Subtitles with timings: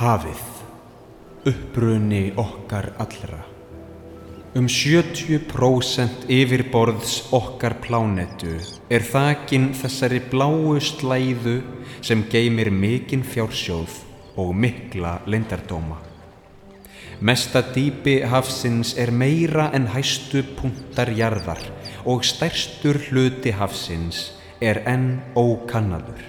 [0.00, 0.44] Hafið,
[1.44, 3.42] uppruni okkar allra.
[4.56, 8.54] Um 70% yfirborðs okkar plánetu
[8.88, 11.58] er þakin þessari bláu slæðu
[12.00, 13.98] sem geymir mikinn fjársjóð
[14.40, 16.00] og mikla lindardóma.
[17.20, 21.60] Mesta dýpi hafsins er meira en hæstu punktar jarðar
[22.08, 24.30] og stærstur hluti hafsins
[24.64, 26.24] er enn ókannadur.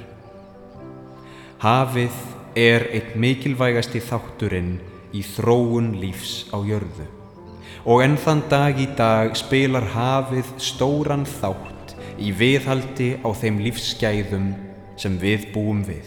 [1.63, 2.19] Hafið
[2.55, 4.77] er eitt mikilvægasti þátturinn
[5.15, 7.07] í þróun lífs á jörðu
[7.85, 14.51] og enn þann dag í dag spilar hafið stóran þátt í viðhaldi á þeim lífsgæðum
[15.01, 16.05] sem við búum við.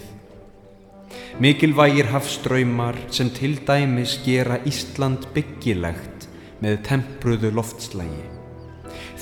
[1.43, 6.29] Mikilvægir hafströymar sem til dæmis gera Ísland byggilegt
[6.63, 8.23] með tempruðu loftslægi.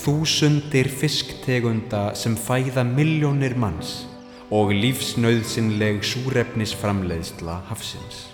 [0.03, 4.03] Þúsundir fisktegunda sem fæða miljónir manns
[4.53, 8.27] og lífsnauðsynleg súrefnisframleiðsla hafsins.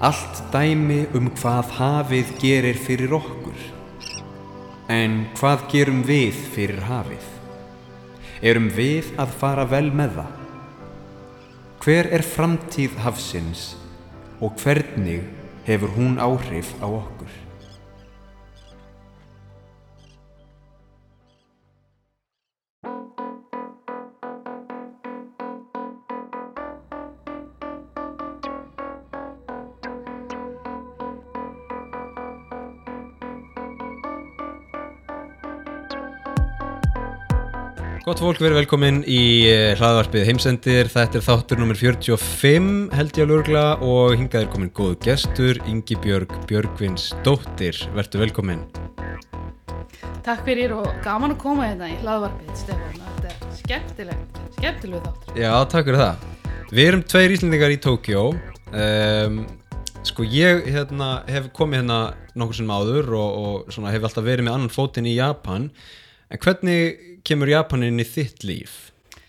[0.00, 3.58] Allt dæmi um hvað hafið gerir fyrir okkur.
[4.88, 7.26] En hvað gerum við fyrir hafið?
[8.40, 10.32] Erum við að fara vel með það?
[11.82, 13.72] Hver er framtíð hafsins
[14.40, 15.26] og hvernig
[15.68, 17.17] hefur hún áhrif á okkur?
[38.08, 40.88] Gott fólk, verið velkomin í eh, hlaðvarpið heimsendir.
[40.88, 45.60] Þetta er þáttur nummer 45 held ég að lurgla og hingað er komin góð gestur,
[45.68, 47.76] Ingi Björg Björgvins dóttir.
[47.92, 48.62] Vertu velkomin.
[50.24, 52.96] Takk fyrir og gaman að koma hérna í hlaðvarpið, Stefán.
[53.10, 55.44] Þetta er skemmtilegt, skemmtilegu þáttur.
[55.44, 56.26] Já, takk fyrir það.
[56.72, 58.26] Við erum tveir íslendingar í Tókjó.
[58.72, 59.40] Um,
[60.08, 62.02] sko ég hérna, hef komið hérna
[62.32, 65.74] nokkur sem áður og, og svona, hef alltaf verið með annan fótinn í Japan.
[66.28, 68.76] En hvernig kemur Japan inn í þitt líf?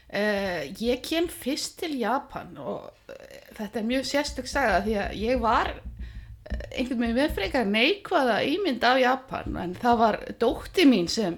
[0.09, 3.19] Uh, ég kem fyrst til Japan og uh,
[3.57, 8.39] þetta er mjög sérstök saga því að ég var uh, einhvern veginn með frekar neikvæða
[8.49, 11.37] ímynd af Japan en það var dótti mín sem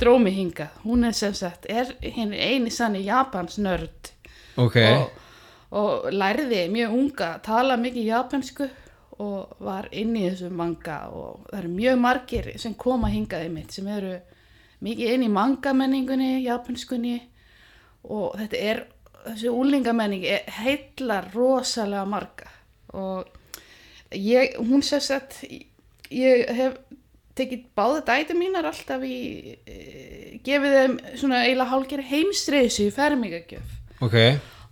[0.00, 0.70] dró mig hinga.
[0.84, 4.12] Hún er sem sagt, er henni eini sann í Japans nörd
[4.56, 5.12] Ok, og,
[5.76, 8.68] og lærði mjög unga tala mikið japansku
[9.20, 13.76] og var inn í þessu manga og það eru mjög margir sem koma hingaði mitt
[13.76, 14.16] sem eru
[14.84, 17.16] mikið inn í manga menningunni, japanskunni
[18.06, 18.82] og þetta er,
[19.26, 20.26] þessi úlingamenning
[20.60, 22.50] heillar rosalega marga.
[22.96, 23.26] Og
[24.14, 25.40] ég, hún sér sett,
[26.12, 26.76] ég hef
[27.36, 33.74] tekið báða dæti mínar alltaf í, e, gefið þeim svona eiginlega hálgeri heimstreysu í fermingagjöf.
[34.04, 34.16] Ok,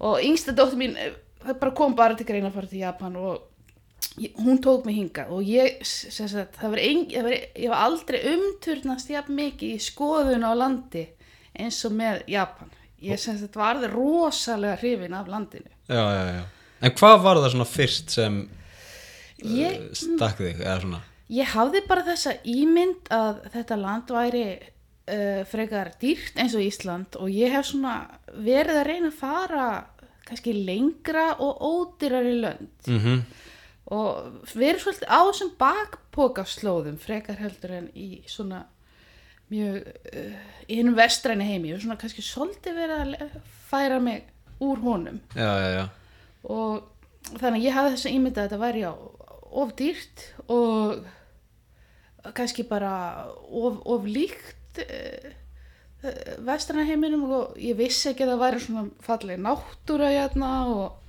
[0.04, 1.12] og yngsta dóttir mín eh,
[1.44, 3.42] það bara kom bara til greina að fara til Japan og
[4.14, 8.18] hún tók mig hinga og ég sagt, það var ein, það var, ég var aldrei
[8.30, 11.08] umturnast jafn mikið í skoðun á landi
[11.54, 12.70] eins og með Japan.
[13.04, 15.70] Ég sem sagt varði rosalega hrifin af landinu.
[15.90, 16.44] Já, já, já.
[16.84, 18.38] En hvað var það svona fyrst sem
[19.44, 20.62] ég, uh, stakk þig,
[21.34, 27.18] ég hafði bara þessa ímynd að þetta land væri uh, frekar dýrt eins og Ísland
[27.20, 27.96] og ég hef svona
[28.34, 29.66] verið að reyna að fara
[30.24, 32.70] kannski lengra og ódýrari lönd.
[32.86, 33.24] Mm
[33.94, 38.64] og verið svolítið á þessum bakpokaslóðum frekar heldur en í svona
[39.52, 40.38] mjög uh,
[40.68, 43.36] í hennum vestræni heimi og svona kannski svolítið verið að
[43.70, 44.24] færa mig
[44.64, 45.84] úr honum Já, já, já.
[46.48, 48.84] og þannig ég hafði þess að ímynda að þetta væri
[49.54, 51.04] of dýrt og
[52.34, 52.92] kannski bara
[53.50, 55.32] of, of líkt uh,
[56.44, 61.03] vestræna heiminum og ég vissi ekki að það væri svona falleg náttúra hérna og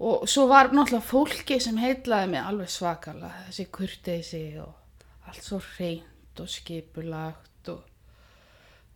[0.00, 3.44] og svo var náttúrulega fólki sem heitlaði mig alveg svakalega.
[3.48, 7.82] Þessi kurteisi og allt svo reynd og skipulagt og,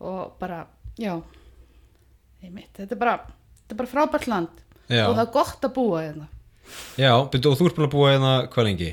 [0.00, 0.64] og bara,
[0.96, 1.14] já
[2.42, 3.16] einmitt, þetta er bara
[3.74, 4.60] bara frábært land.
[4.84, 5.06] Já.
[5.08, 6.26] og það er gott að búa hérna.
[7.00, 8.90] Já, byrju, og þú ert búin að búa hérna hvað lengi?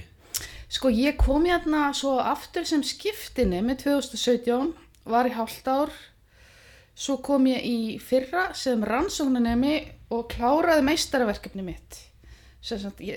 [0.72, 4.72] sko ég kom hérna svo aftur sem skiptinni með 2017
[5.12, 5.92] var í hálft ár.
[6.96, 9.76] Svo kom ég í fyrra sem rannsóknarnemi
[10.12, 12.00] og kláraði meistarverkefni mitt.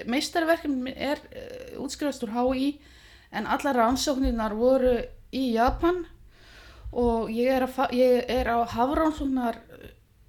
[0.08, 2.69] Meistarverkefni er uh, útskrifast úr HÍ
[3.35, 4.96] en allar rannsóknirnar voru
[5.35, 6.05] í Japan
[6.94, 9.58] og ég er, ég er á hafrannsóknar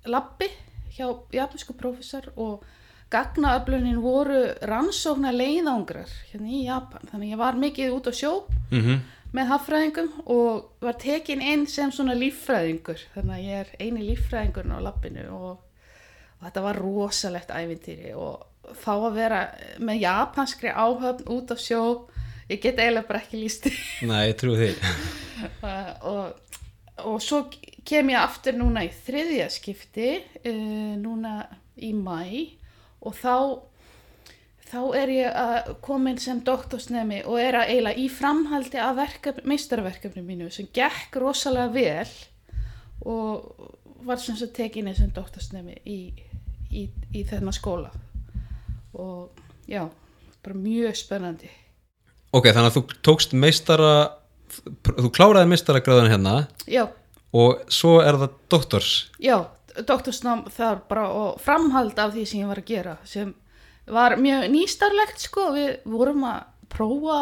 [0.09, 0.49] labbi
[0.95, 2.65] hjá japansku prófessor og
[3.13, 7.05] gagnaöflunin voru rannsóknar leiðangrar hérna í Japan.
[7.11, 8.33] Þannig ég var mikið út á sjó
[8.73, 13.01] Mm með haffræðingum og var tekin inn sem svona líffræðingur.
[13.15, 15.64] Þannig að ég er eini líffræðingurinn á lappinu og,
[16.39, 19.41] og þetta var rosalegt ævintýri og þá að vera
[19.83, 21.83] með japanskri áhöfn út á sjó
[22.49, 23.69] ég get eiginlega bara ekki líst
[24.09, 24.71] Nei, ég trú því.
[25.61, 26.57] Uh, og,
[27.05, 27.45] og svo
[27.85, 31.39] kem ég aftur núna í þriðja skipti uh, núna
[31.75, 32.19] í mæ
[33.05, 33.35] og þá
[34.65, 39.45] þá er ég að komin sem doktorsnemi og er að eiginlega í framhaldi af verkefni,
[39.51, 42.15] meistarverkefni mínu sem gekk rosalega vel
[43.05, 45.99] og var sem sagt tekinni sem doktorsnemi í,
[46.71, 47.91] í, í þennan skóla.
[48.95, 49.35] Og
[49.69, 49.87] já,
[50.45, 51.49] bara mjög spennandi.
[52.35, 53.95] Ok, þannig að þú tókst meistara
[54.85, 56.35] þú kláraði meistaragráðan hérna
[56.69, 56.85] já,
[57.35, 58.91] og svo er það doktors.
[59.19, 63.33] Já, doktorsnám þar bara og framhald af því sem ég var að gera sem
[63.91, 67.19] var mjög nýstarlegt sko, við vorum að prófa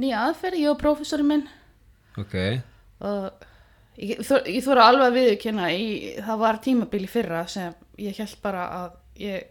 [0.00, 1.46] nýja aðferð, ég og prófessorinn minn.
[2.20, 2.34] Ok,
[3.06, 3.46] og
[4.00, 5.86] ég, þor- ég þóra alveg að viðurkenna í,
[6.24, 9.48] það var tímabili fyrra sem ég held bara að ég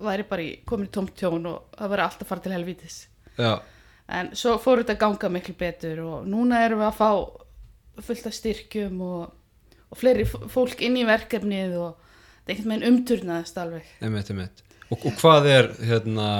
[0.00, 3.00] væri bara í, komin í tómt tjón og það væri alltaf fara til helvítis.
[3.36, 3.52] Já,
[4.20, 7.10] en svo fór þetta að ganga miklu betur og núna erum við að fá
[8.06, 9.26] fullt af styrkjum og,
[9.92, 13.90] og fleiri fólk inn í verkefnið og þetta er einhvern veginn umturnaðist alveg.
[14.06, 16.30] Emitt, emitt og, og hvað er, hérna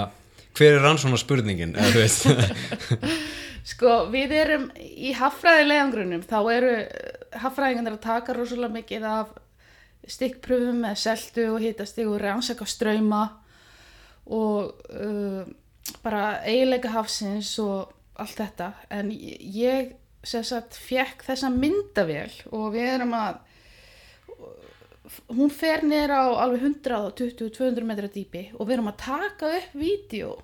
[0.58, 3.05] hver er rannsóna spurningin, eða þú veist.
[3.70, 6.73] Sko við erum í haffræðilegangrunum þá eru
[7.42, 9.32] haffræðingarnir að taka rosalega mikið af
[10.10, 13.22] stikkpröfum með seltu og hitastig og rannsaka ströyma
[14.30, 15.42] og uh,
[16.04, 18.72] bara eiginleika hafsins og allt þetta.
[18.92, 19.94] En ég
[20.26, 23.40] sem sagt fekk þessa myndavél og við erum að
[25.32, 30.34] hún fer niður á alveg 120-200 metra dýpi og við erum að taka upp vídeo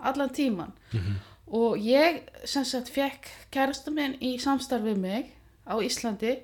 [0.00, 0.74] allan tíman
[1.46, 5.30] og ég sem sagt fekk kærasta minn í samstarfið mig
[5.70, 6.36] á Íslandi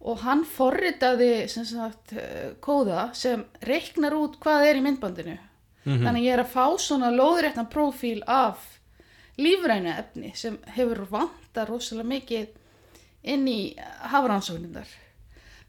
[0.00, 5.36] og hann forritaði sem sagt eh, kóða sem reiknar út hvað er í myndbandinu.
[5.80, 8.60] Þannig að ég er að fá svona lóðréttan prófíl af
[9.40, 13.60] lífræna efni sem hefur vanta rosalega mikið inn í
[14.12, 14.90] hafrannsóknindar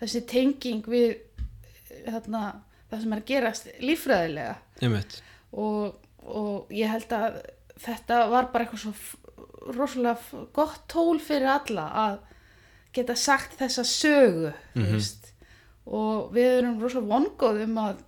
[0.01, 1.15] þessi tenging við
[2.07, 2.43] þarna,
[2.89, 4.53] það sem er að gerast líffræðilega.
[4.87, 5.17] Emitt,
[5.53, 7.41] og, og ég held að
[7.81, 12.19] þetta var bara eitthvað svo rosalega gott tól fyrir alla að
[12.93, 15.31] geta sagt þessa sögu mm veist,
[15.85, 18.03] og við erum rosalega vongóð um að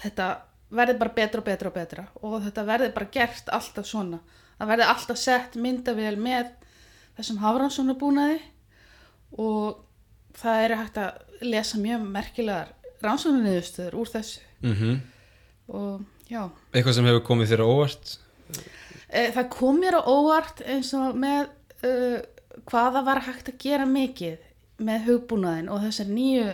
[0.00, 0.28] þetta
[0.70, 2.06] verði bara betra og betra og betra.
[2.22, 4.20] Og þetta verði bara gert alltaf svona.
[4.58, 6.50] Það verði alltaf sett myndavél með
[7.18, 8.40] þessum hafrannsóna búnaði
[9.40, 9.82] og
[10.38, 14.42] það er hægt að lesa mjög merkilegar rannsóknarniðurstöður úr þessu.
[14.60, 14.98] Mhm.
[15.70, 16.50] Og já.
[16.72, 18.18] Eitthvað sem hefur komið þér á óvart?
[19.10, 21.48] E, það kom mér á óvart eins og með
[21.86, 22.20] uh,
[22.68, 24.38] hvaða var hægt að gera mikið
[24.80, 26.46] með hugbúnaðin og þessar nýju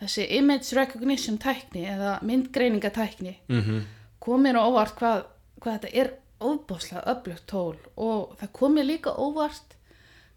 [0.00, 3.84] þessi image recognition tækni eða myndgreiningatækni mhm,
[4.20, 5.24] kom mér á óvart hvað,
[5.60, 6.12] hvað þetta er
[6.44, 9.78] óbáslega öflugt tól og það kom mér líka óvart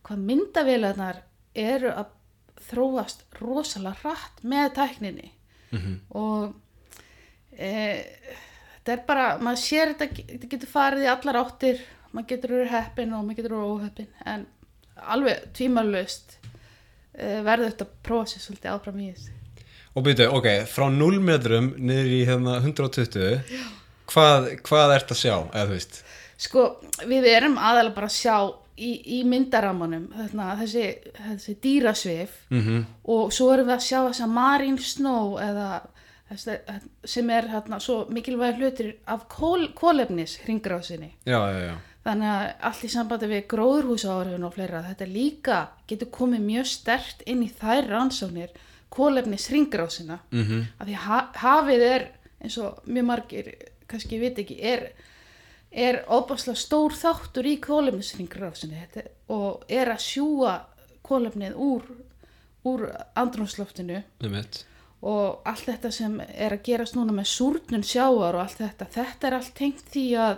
[0.08, 1.24] hvað myndavélarnar
[1.58, 2.14] eru að
[2.68, 5.32] þróast rosalega hratt með tækninni.
[5.72, 5.94] Mhm.
[6.16, 6.54] Og
[7.52, 7.70] e,
[8.84, 11.82] þetta er bara, maður sér þetta, þetta getur farið í allar áttir
[12.14, 14.46] maður getur verið heppin og maður getur verið óheppin en
[15.02, 16.38] alveg tvímalust
[17.14, 19.34] e, verður þetta prósið svolítið áfram í þessu.
[19.98, 23.42] Og byrju, ok, frá 0 metrum niður í hérna 120
[24.12, 26.00] hvað, hvað ert að sjá, eða þú veist?
[26.38, 26.66] Sko,
[27.10, 28.36] við erum aðalega bara að sjá
[28.78, 30.08] í, í myndaramanum
[30.62, 35.70] þessi, þessi dýrasvif mhm, og svo erum við að sjá þessa marine snow eða
[36.30, 36.60] þessi,
[37.16, 41.16] sem er þarna, svo mikilvæg hlutir af kól, kólefnis hringrásinni.
[41.26, 45.58] já, já, já Þannig að allt í sambandi við gróðurhúsáhrifin og fleira, þetta líka
[45.90, 48.54] getur komið mjög stert inn í þær rannsóknir
[48.94, 50.22] kólefnis hringrásina.
[50.32, 52.08] Mhm, af því ha hafið er
[52.40, 53.52] eins og mjög margir
[53.88, 54.88] kannski veit ekki er,
[55.72, 60.56] er óbáslega stór þáttur í kólefnisringrásinni og er að sjúa
[61.04, 61.84] kólefnið úr,
[62.68, 64.64] úr andrúnsloftinu emitt
[65.06, 69.28] og allt þetta sem er að gerast núna með súrnun sjáar og allt þetta þetta
[69.28, 70.38] er allt tengt því að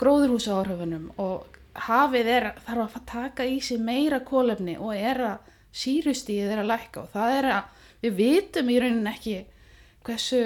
[0.00, 1.58] gróðurhúsa áhrifunum og
[1.88, 6.70] hafið er, þarf að taka í sig meira kólefni og er að sírustíðið er að
[6.72, 9.36] lækka og það er að við vitum í rauninni ekki
[10.04, 10.42] hversu,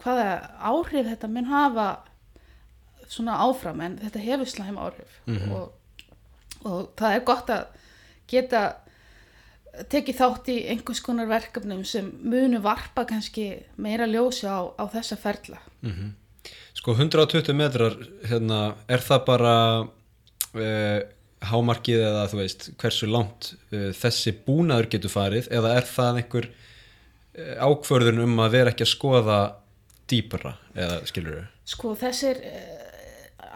[0.00, 0.28] hvaða
[0.70, 1.88] áhrif þetta mun hafa
[3.10, 5.18] svona áfram en þetta hefur slæm áhrif.
[5.50, 5.72] Og,
[6.64, 7.66] og það er gott að
[8.30, 8.62] geta
[9.90, 15.18] tekið þátt í einhvers konar verkefnum sem munu varpa kannski meira ljósi á, á þessa
[15.20, 15.60] ferla
[16.74, 17.96] Sko 120 metrar,
[18.30, 21.00] hérna, er það bara uh,
[21.50, 25.48] hámarkið eða þú veist hversu langt uh, þessi búnaður getur farið?
[25.52, 29.38] Eða er það einhver uh, ákvörðun um að vera ekki að skoða
[30.10, 32.40] dýpra eða skilur þau Sko þessir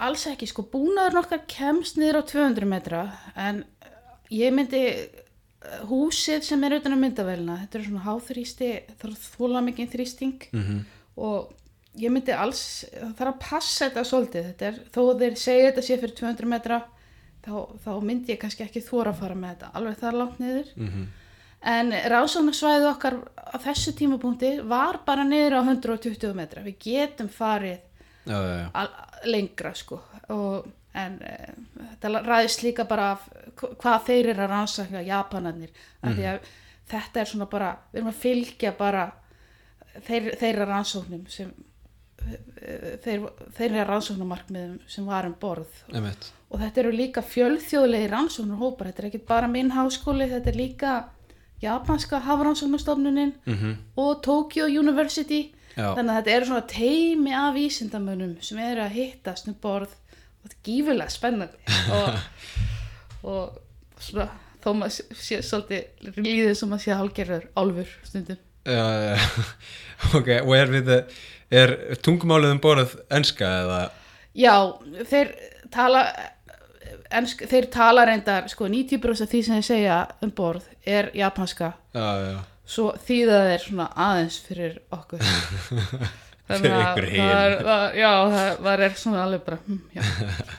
[0.04, 3.00] alls ekki, sko búnaður nokkar kemst niður á 200 metra
[3.38, 3.90] en eh,
[4.35, 9.16] ég myndi eh, húsið sem er utan á myndavælina þetta er svona háþrýsti það er
[9.25, 10.80] þóla mikið þrýsting Mhm.
[11.16, 11.52] og
[12.01, 15.85] ég myndi alls það þarf að passa þetta svolítið þetta er, þó þeir segja þetta
[15.87, 16.81] sé fyrir 200 metra
[17.45, 20.73] þá, þá myndi ég kannski ekki þóra að fara með þetta alveg þar langt niður
[20.77, 21.05] Mhm.
[21.65, 26.61] En ráðsóknarsvæðið okkar á þessu tímapunkti var bara niður á 120 metra.
[26.61, 27.79] Við getum farið
[28.29, 28.89] já, já, já,
[29.33, 30.03] lengra sko.
[30.35, 31.33] Og, en e,
[31.95, 33.15] þetta ræðist líka bara
[33.57, 35.73] hvað þeir eru að rannsaka Japanarnir.
[36.03, 36.19] Mm.
[36.19, 36.51] Því að
[36.93, 39.07] þetta er svona bara, við erum að fylgja bara
[40.05, 41.55] þeir, þeirra rannsóknum sem
[43.04, 45.83] þeir, þeirra rannsóknumarkmiðum sem var um borð.
[45.92, 46.30] Einmitt.
[46.52, 50.94] Og þetta eru líka fjölþjóðlegi rannsóknarhópar, þetta er ekki bara minn háskóli, þetta er líka
[51.64, 55.50] japanska hafrannsóknarstofnunin mm og Tokyo University.
[55.75, 55.88] Já.
[55.97, 59.90] þannig að þetta eru svona teimi af vísindamönnum sem eru að hittast um borð.
[59.90, 61.59] Og þetta er gífulega spennandi.
[63.25, 64.28] Og, og svona
[64.62, 68.40] þó maður sé svolítið líðið sem maður sé hálgerður álfur stundum.
[68.64, 69.16] Já,
[70.18, 70.92] ok, og er við
[71.63, 73.83] er tungumálið um borð enska eða?
[74.35, 74.55] Já,
[75.11, 75.31] þeir
[75.75, 76.05] tala
[77.15, 81.73] ensk, þeir tala reyndar sko 90% af því sem þeir segja um borð er japanska.
[81.95, 82.37] Já, já,
[82.75, 85.25] svo þýða þeir svona aðeins fyrir okkur.
[86.45, 87.23] Ykkur hin.
[87.25, 89.79] það það, já, það var er svona alveg bara hm,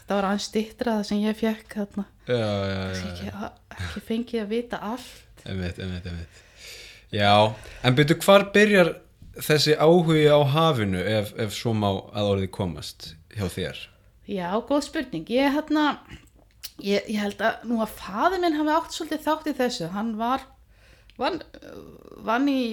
[0.08, 4.42] það var aðeins stittra það sem ég fekk þarna, já, já, já, ekki, ekki fengið
[4.42, 5.44] að vita allt.
[5.46, 6.42] Einmitt, einmitt, einmitt.
[7.14, 7.30] Já,
[7.86, 8.90] en byrju hvar byrjar
[9.42, 13.84] þessi áhugi á hafinu ef, ef svo má að orðið komast hjá þér
[14.26, 15.28] Já, góð spurning.
[15.30, 16.00] Ég, hérna,
[16.82, 19.90] ég, ég held að nú að faði minn hafi átt svolítið þátt í þessu.
[19.94, 20.48] Hann var,
[21.22, 21.38] vann,
[22.26, 22.64] vann í,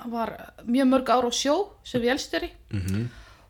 [0.00, 0.32] hann var
[0.64, 3.08] mjög mörg ára á sjó sem vélstjóri mm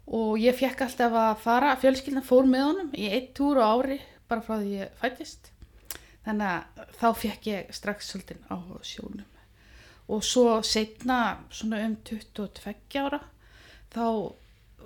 [0.09, 3.99] og ég fekk alltaf að fara, fjölskyldan fór með honum í eitt túr á ári
[4.25, 5.50] bara frá því ég fættist.
[6.25, 9.27] Þannig að þá fekk ég strax svolítið á sjónum.
[10.09, 13.21] Og svo setna, svona um 22 ára,
[13.93, 14.33] þá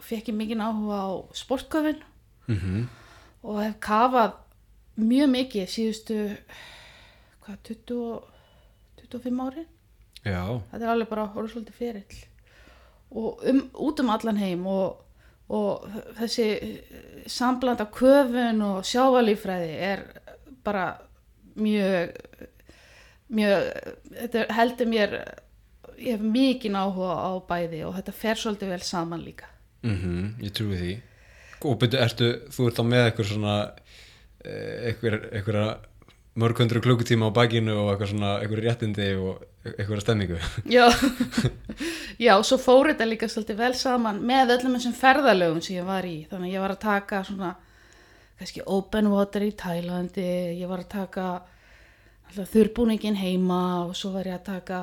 [0.02, 2.02] fekk ég mikið áhuga á sportköfun
[2.46, 2.86] -hmm.
[3.42, 4.32] og hef kafað
[4.96, 6.18] mjög mikið síðustu
[7.44, 8.20] hvað, 20,
[9.10, 9.64] 25 ári
[10.24, 12.20] já, þetta er alveg bara orðið svolítið ferill.
[13.12, 15.02] Og um, út um allan heim og,
[15.52, 15.88] og
[16.20, 16.46] þessi
[17.26, 20.04] sambland af köfun og sjávalífræði er
[20.64, 20.86] bara
[21.54, 22.14] mjög
[23.32, 23.70] mjög,
[24.18, 25.16] þetta heldur mér
[26.02, 29.48] ég hef mikið áhuga á bæði og þetta fer svolítið vel saman líka.
[29.82, 30.92] Mm ég trúi því.
[31.62, 33.56] Og byrju, ertu, þú ert þá með eitthvað svona
[34.44, 35.88] eh, eitthvað,
[36.34, 40.88] mörg hundru klukkutíma á bakinu og eitthvað svona, eitthvað réttindi og eitthvað stemmingu Já,
[42.26, 46.08] já, svo fór þetta líka svolítið vel saman með öllum þessum ferðalögum sem ég var
[46.08, 46.26] í.
[46.30, 47.54] Þannig að ég var að taka svona,
[48.40, 51.26] kannski open water í Tælandi, ég var að taka
[52.36, 54.80] þurrbúningin heima og svo var ég að taka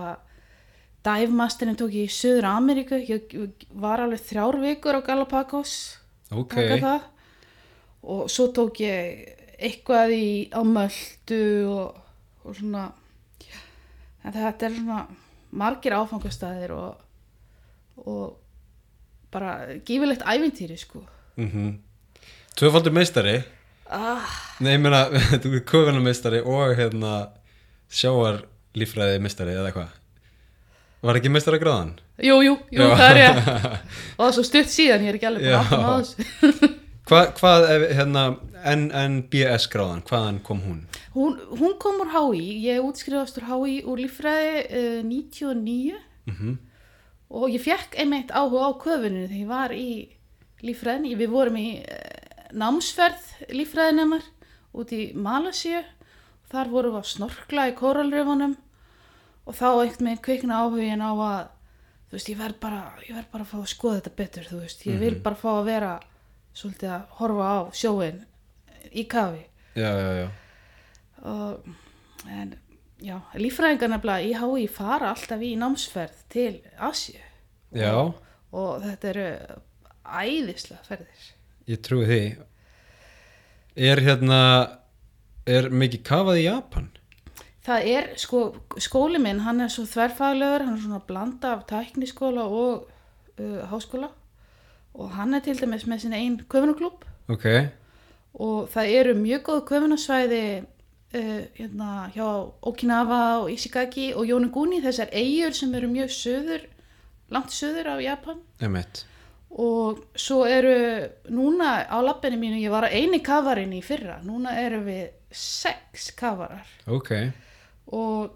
[1.06, 3.34] dæfmasterinn tók ég í Suður Ameríku, ég
[3.72, 5.74] var alveg þrjár vikur á Galapagos,
[6.32, 7.08] ok, taka það.
[8.10, 12.00] Og svo tók ég eitthvað í, á Möldu og,
[12.46, 12.86] og svona
[14.24, 15.01] en þetta er svona
[15.50, 17.03] margir áfangastæðir og,
[18.06, 18.25] og
[19.34, 21.03] bara gífilegt ævintýri sko.
[21.39, 21.77] Mm
[22.60, 23.39] tvöfaldur meistari.
[23.89, 24.25] Ah,
[24.60, 25.06] nei, ég meina,
[25.41, 27.13] þú er köfunameistari og hérna
[27.89, 29.96] sjáarlífræði meistari eða eitthvað.
[31.00, 31.96] Var ekki meistari gráðan?
[32.19, 33.38] jú, jú, jú, það er ég
[34.17, 35.60] og það er svo stutt síðan, ég er ekki alveg Já.
[35.62, 36.72] aftan á þessu.
[37.10, 38.24] Hva, hvað, ef, hérna,
[38.69, 40.81] NNBS gráðan, hvaðan kom hún?
[41.15, 46.58] hún, hún kom úr HÍ, ég útskrifast úr HÍ úr líffræði uh, 99 Mm
[47.29, 49.89] og ég fekk einmitt áhuga á köfuninu þegar ég var í
[50.65, 54.25] líffræðinni, við vorum í uh, námsferð líffræðinemar
[54.74, 55.84] út í Malasíu
[56.50, 58.56] þar vorum við að snorkla í kóralröfunum
[59.46, 61.48] og þá einhvern veginn kvikna áhugin á að
[62.10, 64.62] þú veist, ég verð bara, ég verð bara að fá að skoða þetta betur, þú
[64.63, 65.91] veist, ég vil bara fá að vera
[66.58, 68.24] svolítið að horfa á sjóin
[68.89, 69.44] í kafi.
[69.77, 70.27] Já, já, já.
[71.29, 71.70] Og,
[72.25, 72.53] en
[73.03, 76.53] já, líffræðingar nefnilega í HÍ fara alltaf í námsferð til
[76.89, 77.20] Asju
[77.75, 77.94] Já,
[78.50, 79.27] og þetta eru
[80.10, 81.25] æðislega ferðir.
[81.70, 82.22] Ég trúi því.
[83.89, 84.39] Er hérna
[85.58, 86.89] er mikið kafað í Japan?
[87.70, 88.39] það er sko,
[88.82, 92.88] skóli minn hann er svo þverfaglegur, hann er svona blanda af tækniskóla og
[93.39, 94.12] uh, háskóla.
[95.00, 97.46] Og hann er til dæmis með sinni einn köfunaklúb Ok,
[98.41, 102.25] og það eru mjög góð köfunasvæði uh, hérna, hjá
[102.72, 106.65] Okinawa og Ishigaki og Yonaguni, þessar eigur sem eru mjög söður
[107.29, 108.41] langt söður af Japan.
[108.60, 109.06] Emitt
[109.50, 110.74] og svo eru
[111.34, 116.12] núna á lappinu mínu, ég var að eini kafarinn í fyrra, núna eru við sex
[116.17, 116.67] kafarar.
[116.89, 117.12] Ok,
[117.95, 118.36] og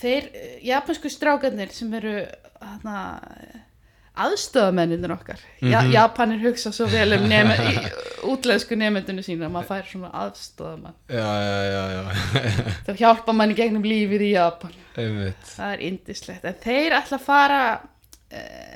[0.00, 2.18] þeir eh, japansku strákarnir sem eru
[2.60, 2.98] hana,
[4.24, 5.40] aðstöðamenninir okkar.
[5.64, 7.80] Ja, Japanir hugsa svo vel um neme, í,
[8.32, 9.50] útlensku nefndinu sína.
[9.52, 12.04] Maður fær svona aðstöðamann já, já, já,
[12.86, 14.78] það hjálpa manni gegnum lífið í Japan.
[15.00, 17.60] Emitt það er indislegt en þeir ætla að fara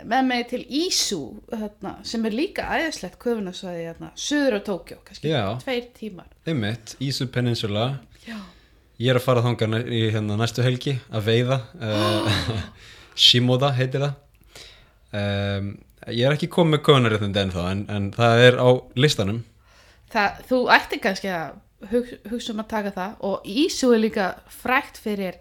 [0.09, 1.19] með mig til Isu
[1.53, 5.43] hérna, sem er líka æðislegt köfunasvæði hérna, suður á Tókjó, kannski Já.
[5.65, 6.29] tveir tímar.
[6.49, 7.89] Emitt, Isu Peninsula
[8.27, 8.37] já,
[8.99, 12.41] Ég er að fara þangað næ- í hérna næstu helgi að veiða uh,
[13.29, 14.17] Shimoda heitir það.
[15.13, 15.69] Um,
[16.09, 19.43] Ég er ekki komið með köfunarréttindi ennþá en, en það er á listanum.
[20.13, 24.29] Það, þú ætti kannski að hug, hugsa um að taka það og Isu er líka
[24.63, 25.37] frækt fyrir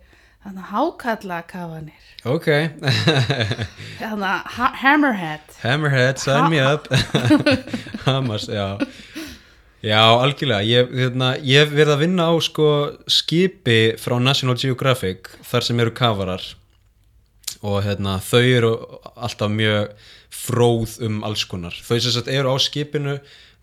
[0.46, 2.48] þannig hákalla kafanir Ok,
[4.02, 5.54] þannig ha Hammerhead.
[5.62, 6.90] Hammerhead, sign me up.
[8.08, 8.76] Hamas, já.
[9.86, 10.66] Já, algjörlega.
[10.66, 12.70] Ég, hérna, ég hef verið að vinna á sko
[13.08, 16.44] skipi frá National Geographic þar sem eru kafarar.
[17.62, 18.74] Og hérna, þau eru
[19.14, 19.94] alltaf mjög
[20.34, 21.78] fróð um alls konar.
[21.78, 23.20] Þau sem sagt eru á skipinu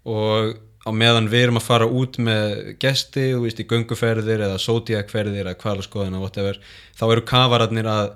[0.09, 0.55] og
[0.85, 5.47] á meðan við erum að fara út með gesti, þú veist, í gönguferðir eða zodiacferðir
[5.47, 6.61] eða kvalaskoðina whatever,
[6.99, 8.13] þá eru kafararnir að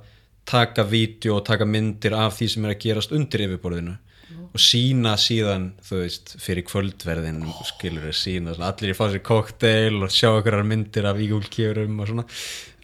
[0.49, 3.97] taka vídeo og taka myndir af því sem er að gerast undir yfirborðinu
[4.29, 10.03] og sína síðan, þú veist, fyrir kvöldverðin skilur þau sína, allir í fá sér kokteil
[10.05, 12.25] og sjá okkur myndir af ígúlkjörum og svona.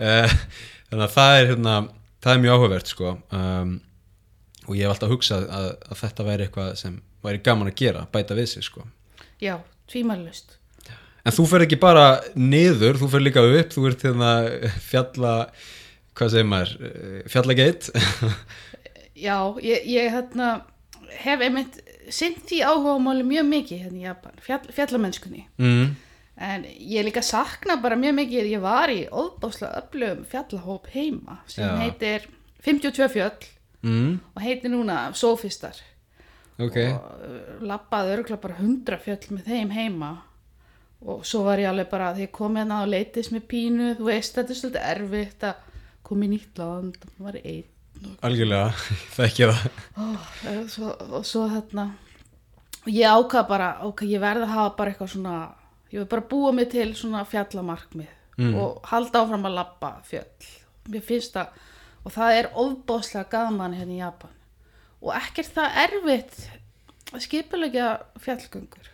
[0.00, 0.37] Uh,
[0.91, 1.76] þannig að það er hérna,
[2.25, 3.14] það er mjög áhugavert sko.
[3.35, 3.75] Um,
[4.64, 8.05] og ég hef alltaf hugsað að, að þetta væri eitthvað sem væri gaman að gera,
[8.12, 8.85] bæta við sig sko.
[9.43, 9.57] Já,
[9.91, 10.59] tvímælust
[11.25, 14.33] En þú fer ekki bara niður, þú fer líka upp, þú ert hérna
[14.85, 15.31] fjalla,
[16.12, 17.87] hvað segir maður, eh, fjallageit?
[19.27, 20.51] já, ég, ég hérna
[21.25, 21.79] hef einmitt
[22.12, 25.94] sint því áhuga máli mjög mikið hérna í Japan, fjall, fjallamennskunni mm.
[26.44, 31.64] En ég líka sakna bara mjög mikið, ég var í óbáslega öflugum fjallahóp heima sem
[31.64, 31.77] Já.
[31.87, 32.29] heitir
[32.66, 33.51] 52 fjöll
[33.85, 34.14] Mm.
[34.33, 35.77] og heitir núna Sofistar
[36.62, 40.11] Ok, og uh, labbaði örgulega bara 100 fjöll með þeim heima.
[41.05, 44.07] Og svo var ég alveg bara því ég kom hérna og leitist með pínu þú
[44.09, 45.73] veist þetta er svolítið erfitt að
[46.07, 47.71] koma í nýtt land og maður er einn
[48.25, 48.71] algjörlega,
[49.17, 49.83] þekki það.
[50.05, 51.85] og, svo, og svo þarna
[52.85, 55.37] og ég ákvað bara, ok, ég verði að hafa bara eitthvað svona,
[55.93, 60.49] ég vil bara búa mig til svona fjallamarkmið og halda áfram að labba fjöll.
[60.90, 61.53] Mér finnst það,
[62.03, 64.33] og það er ofbáslega gaman hérna í Japan
[65.05, 66.37] og ekkert það erfitt
[67.14, 67.88] að skipulegja
[68.25, 68.90] fjallgöngur.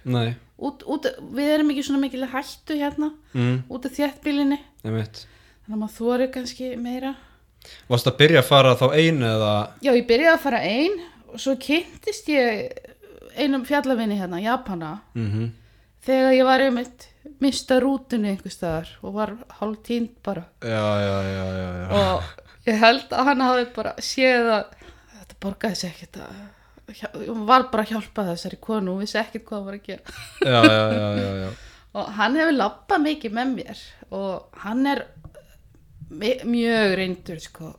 [0.60, 3.62] Út, út, við erum ekki svona mikil hættu hérna mm.
[3.72, 5.22] út af þéttbílinni emitt.
[5.64, 7.14] þannig að maður þóri kannski meira.
[7.88, 11.40] Varst að byrja að fara þá einu eða, Já, ég byrjaði að fara ein og
[11.40, 12.76] svo kynntist ég
[13.40, 14.98] einum fjallavinni hérna, Japana.
[15.14, 15.50] Mm
[16.06, 17.06] þegar ég var einmitt
[17.42, 20.46] mista rútunni einhver staðar og var hálf tínt bara.
[20.64, 21.88] Já, já, já, já, já.
[22.00, 24.79] og ég held að hann hafi bara séð að
[25.40, 26.40] borgaði sér ekkert að
[27.28, 30.14] hún var bara að hjálpa þessari konu og vissi ekkert hvað hann var að gera.
[30.42, 31.50] Já, já, já,
[32.00, 33.82] og hann hefur labbað mikið með mér
[34.18, 35.04] og hann er
[36.10, 37.74] mjög reyndur sko,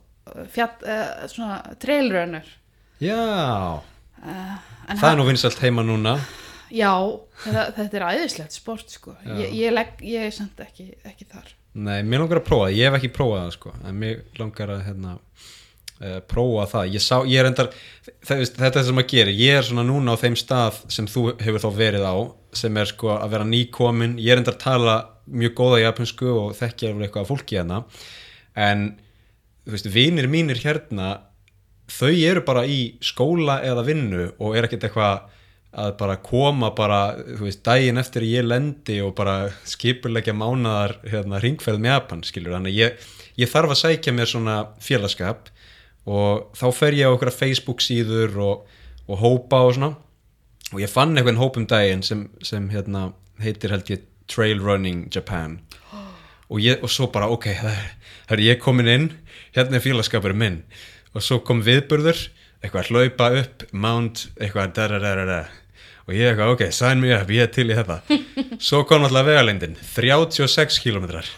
[0.52, 2.46] fjall, uh, svona trailrunner.
[3.02, 3.18] Já,
[4.22, 4.54] uh,
[4.88, 6.16] það er nú vinsalt heima núna.
[6.72, 6.92] Já,
[7.44, 9.12] þetta, þetta er æðislegt sport sko.
[9.26, 11.50] ég, ég, legg, ég er samt ekki, ekki þar.
[11.72, 14.72] Nei, mér langar að prófa það, ég hef ekki prófað það sko, en mér langar
[14.72, 15.12] að hérna,
[16.02, 17.70] uh, prófa það, ég sá, ég er endar
[18.26, 21.24] þetta er það sem að gera, ég er svona núna á þeim stað sem þú
[21.40, 22.16] hefur þá verið á
[22.62, 24.96] sem er sko að vera nýkomin ég er endar að tala
[25.30, 27.82] mjög góða japansku og þekki alveg eitthvað af fólki hérna.
[28.58, 28.88] En
[29.64, 31.12] þú veist, vinir mínir hérna
[31.92, 35.30] þau eru bara í skóla eða vinnu og er ekkert eitthvað
[35.72, 41.40] að bara koma bara, þú veist, daginn eftir ég lendi og bara skipulegja mánaðar hérna,
[41.40, 43.06] ringferð með Japan, skilur þannig ég,
[43.40, 45.48] ég þarf að sækja mér svona félagskap
[46.08, 48.64] og þá fer ég á okkur Facebook síður og,
[49.06, 49.92] og hópa og svona.
[50.72, 53.10] Og ég fann einhvern hóp um daginn sem, sem hérna,
[53.42, 55.60] heitir held ég Trail Running Japan.
[56.48, 59.08] Og, ég, og svo bara ok, það er, ég komin inn
[59.56, 60.60] hérna er félagskapurinn minn.
[61.12, 62.18] Og svo kom viðburður
[62.62, 65.42] eitthvað að hlaupa upp, mount eitthvað darararara
[66.02, 68.00] og ég eitthvað ok, sign me up, ég er til í þetta.
[68.62, 71.28] Svo kom alltaf vegalengdin 36 kilometrar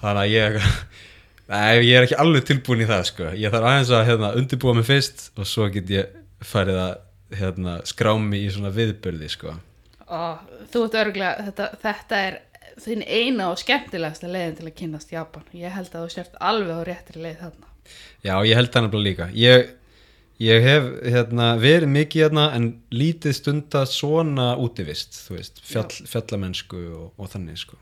[0.00, 1.04] þannig að ég eitthvað
[1.52, 3.30] Nei, ég er ekki alveg tilbúin í það sko.
[3.38, 7.78] ég þarf aðeins að hérna, undirbúa mig fyrst og svo get ég farið að hérna,
[7.86, 9.54] skrá mig í svona viðburði sko.
[10.06, 12.40] og þú ert örgulega þetta, þetta er
[12.82, 16.76] þín eina og skemmtilegasta leiðin til að kynast Japan ég held að þú sért alveg
[16.76, 17.74] á réttri leið þarna
[18.26, 19.68] Já, ég held það nefnilega líka ég,
[20.42, 26.80] Ég hef hérna, verið mikið hérna en lítið stunda svona útivist, þú veist, fjall, fjallamennsku
[26.92, 27.78] og, og þannig sko.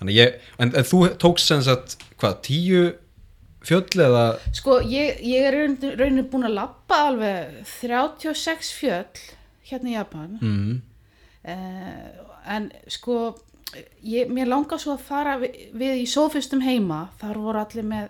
[0.00, 2.82] Þannig ég, en, en þú tókst sem sagt, hvað, tíu
[3.68, 4.22] fjöll eða,
[4.56, 9.20] Sko, ég, ég er raun- raunin búin að lappa alveg 36 fjöll
[9.68, 10.38] hérna í Japan.
[10.40, 10.80] Mm,
[11.44, 12.24] uh,
[12.56, 13.18] en sko
[14.02, 17.10] ég, mér langar svo að fara við, við í sófistum heima.
[17.20, 18.08] Þar voru allir með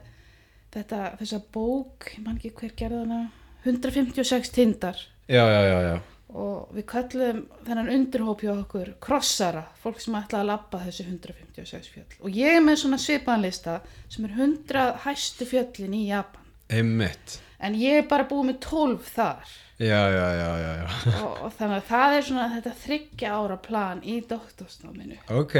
[0.77, 3.21] þetta, þessa bók, ég man ekki hver gerði hana
[3.67, 4.97] 156 tindar.
[5.29, 5.97] Já, já, já, já,
[6.35, 11.91] og við köllum þennan undirhóp hjá okkur krossara, fólk sem ætla að lappa þessi 156
[11.95, 12.07] fjöll.
[12.23, 16.47] Og ég er með svona svipanlista sem er 100 hæstu fjöllin í Japan.
[16.71, 19.57] Einmitt, en ég er bara búið með 12 þar.
[19.81, 23.57] Já, já, já, já, já, og, og þannig að það er svona þetta þryggja ára
[23.65, 25.17] plan í doktorsnáminu.
[25.41, 25.57] Ok,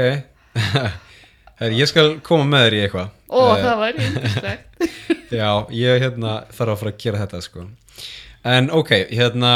[1.61, 3.09] Her, ég skal koma með þér í eitthvað.
[3.29, 4.85] og Eh, það var yndislegt.
[5.41, 7.65] Já, ég hérna þarf að fara að gera þetta sko.
[8.51, 9.51] En ok, hérna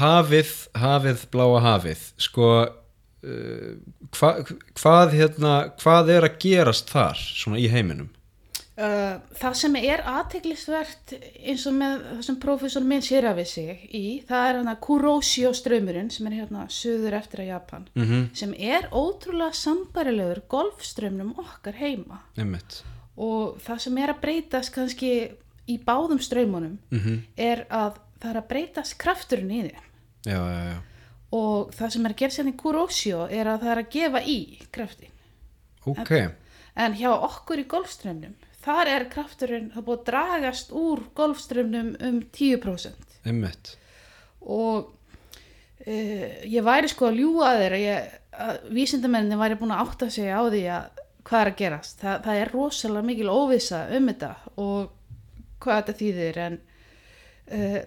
[0.00, 3.70] hafið, hafið, bláa hafið sko uh,
[4.18, 4.34] hva,
[4.74, 8.10] hvað hérna hvað er að gerast þar svona í heiminum?
[8.74, 11.12] Uh, það sem er aðteglisvert
[11.46, 14.80] eins og með það sem prófessor minn sér af sig í, það er hann að
[14.82, 18.24] Kuroshio strömmurinn sem er hérna söður eftir að Japan Mm -hmm.
[18.34, 22.82] sem er ótrúlega sambarilegur golfströmmnum okkar heima Einmitt.
[23.16, 25.30] og það sem er að breytast kannski
[25.68, 27.92] í báðum strömmunum Mm er að
[28.24, 29.90] það er að breytast krafturinn í þeim.
[30.24, 30.78] Já, já, já.
[31.36, 34.24] og það sem er að gera sérna í Kuroshio er að það er að gefa
[34.24, 34.38] í
[34.72, 35.12] kraftin
[35.84, 36.12] Ok,
[36.80, 42.20] en hjá okkur í golfströmmnum þar er krafturinn það búið að dragast úr golfströmmnum um
[42.32, 43.74] 10% einmitt.
[44.40, 44.94] og
[45.84, 48.14] uh, ég væri sko að ljúga að þeir að, ég,
[48.46, 52.00] að vísindamennin væri búin að átta sig á því að hvað er að gerast.
[52.00, 54.90] Þa, það er rosalega mikil óvisa um þetta og
[55.64, 56.58] hvað þetta þýðir en
[57.48, 57.78] uh,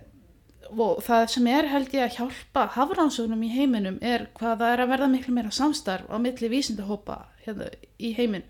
[0.73, 4.84] og það sem er held ég að hjálpa hafrannsóknum í heiminum er hvað það er
[4.84, 8.45] að verða miklu meira samstarf á milli vísindahópa hérna í heimin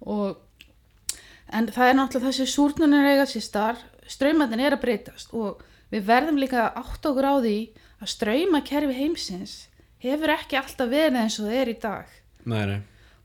[0.00, 0.38] og
[1.50, 6.06] en það er náttúrulega þessi súrnunir eiga sér starf ströymandin er að breytast og við
[6.06, 7.56] verðum líka átt okkur á því
[8.00, 9.56] að ströymakerfi heimsins
[10.02, 12.16] hefur ekki alltaf verið eins og það er í dag
[12.48, 12.80] Nei, nei.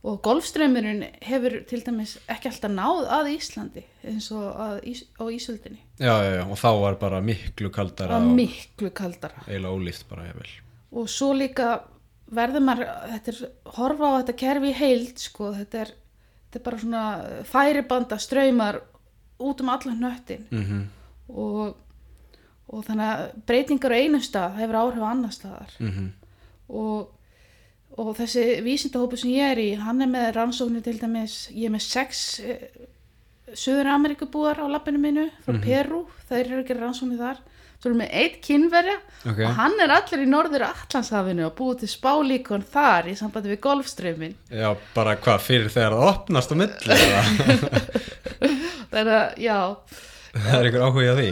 [0.06, 5.82] Og golfströymurinn hefur til dæmis ekki alltaf náð að Íslandi eins og ís, á Ísöldinni.
[5.98, 9.46] Já, já, já, og þá var bara miklu kaldara og miklu kaldara.
[9.48, 10.52] eiginlega ólíft bara, vel.
[10.92, 11.80] og svo líka
[12.32, 13.40] verður maður þetta er,
[13.78, 15.96] horfa á þetta kerfi í heild sko, þetta er,
[16.50, 17.06] þetta er bara svona
[17.50, 18.82] færibanda ströymar
[19.40, 20.86] út um allan hnöttin Mm
[21.30, 21.76] og,
[22.70, 25.72] og þannig að breytingar á einum stað hefur áhrif á annar staðar.
[25.80, 26.10] -hmm.
[26.70, 27.12] og,
[28.02, 31.76] og þessi vísindahópu sem ég er í hann er með rannsóknir til dæmis ég er
[31.78, 32.66] með sex eh,
[33.56, 37.38] Suður Amerikabúar á lappinu mínu frá Peru, þeir eru ekki rannsóknir þar.
[37.80, 38.96] Svo erum við eitt kynverja
[39.30, 39.40] Ok.
[39.46, 43.60] og hann er allir í norður Allandshafinu og búið til spálíkon þar í sambandi við
[43.68, 46.98] golfströmmin Já, bara hvað, fyrir þegar það opnast á milli
[48.92, 49.58] þannig að já.
[50.36, 51.28] Það er ykkur áhuga því.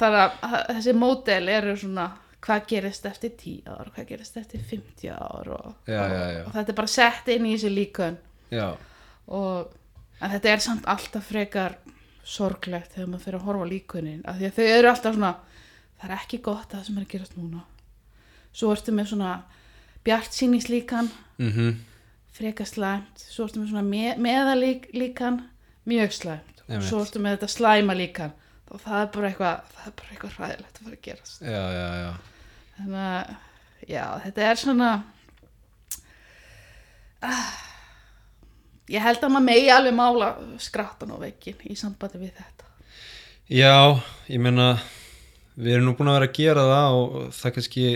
[0.00, 2.06] þannig að þessi módel eru svona
[2.40, 6.44] hvað gerist eftir 10 ár, hvað gerist eftir 50 ár og, Já, já, já.
[6.46, 8.18] og þetta er bara sett inn í þessi líkun
[8.50, 8.68] Já,
[9.28, 9.76] og
[10.20, 11.76] þetta er samt alltaf frekar
[12.24, 15.34] sorglegt þegar maður fyrir að horfa líkunin af því að þau eru alltaf svona
[16.00, 17.62] það er ekki gott það sem er að gerast núna.
[18.56, 19.32] Svo ertu með svona
[20.06, 21.74] bjart síningslíkan mhm,
[22.34, 25.42] frekar slæmt, svo ertu með svona me meðalíkan
[25.90, 26.64] mjög slæmt.
[26.70, 28.32] Og svo ertu með þetta slæma líkan.
[28.70, 31.40] Og það er bara eitthvað það er bara eitthvað hræðilegt að fara að gerast.
[31.42, 32.10] Já, já, já.
[32.80, 34.90] Þannig að já, þetta er svona
[37.24, 37.50] ah,
[38.90, 40.30] ég held að maður megi alveg mála
[40.62, 42.68] skrattan á veikin í sambandi við þetta.
[43.50, 43.98] Já,
[44.30, 44.72] ég meina
[45.58, 47.86] við erum nú búin að vera að gera það og það kannski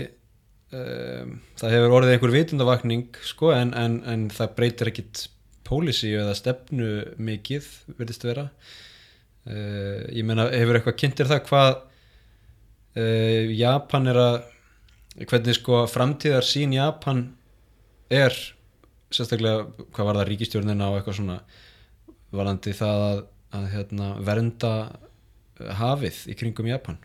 [0.75, 5.27] um, það hefur orðið einhver vitundavakning sko, en, en, en það breytir ekkit
[5.65, 8.49] pólisí eða stefnu mikið, verðist vera.
[9.45, 11.71] Uh, ég meina, hefur eitthvað kynntir það hvað
[12.99, 14.37] uh, Japan er að
[15.23, 17.29] hvernig sko framtíðar sín Japan
[18.11, 18.35] er
[19.13, 21.39] sérstaklega hvað var það ríkistjórnina og eitthvað svona
[22.35, 23.23] varandi það að,
[23.55, 24.73] að hérna, vernda
[25.79, 26.99] hafið í kringum Japan?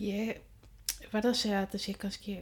[0.00, 0.36] Ég
[1.12, 2.36] verð að segja að þetta sé kannski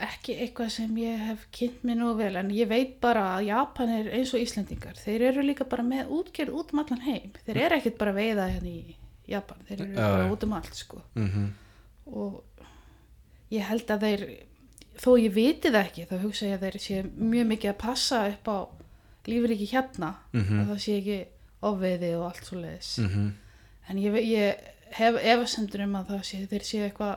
[0.00, 3.92] ekki eitthvað sem ég hef kynnt mér nú vel en ég veit bara að Japan
[3.98, 4.96] er eins og Íslendingar.
[4.98, 7.34] Þeir eru líka bara með útgerð út um allan heim.
[7.44, 8.96] Þeir eru ekkit bara veiða hérna í
[9.30, 11.02] Japan þeir eru bara út um allt sko.
[11.14, 11.50] Mm
[12.10, 12.42] og
[13.54, 14.22] ég held að þeir
[14.98, 18.22] þó ég viti það ekki þá hugsa ég að þeir sé mjög mikið að passa
[18.32, 18.58] upp á
[19.30, 20.60] lífriki hérna Mhm.
[20.60, 21.18] að það sé ekki
[21.62, 23.30] ofveiði og allt svo leiðis mm
[23.90, 24.56] en ég, ég
[24.94, 27.16] hef efasemdur um að það sé, þeir séu eitthvað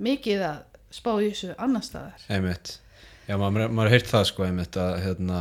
[0.00, 0.58] mikið að
[0.90, 2.78] spá í þessu annar staðar einmitt.
[3.28, 5.40] Já, maður, maður heirt það sko einmitt að hérna,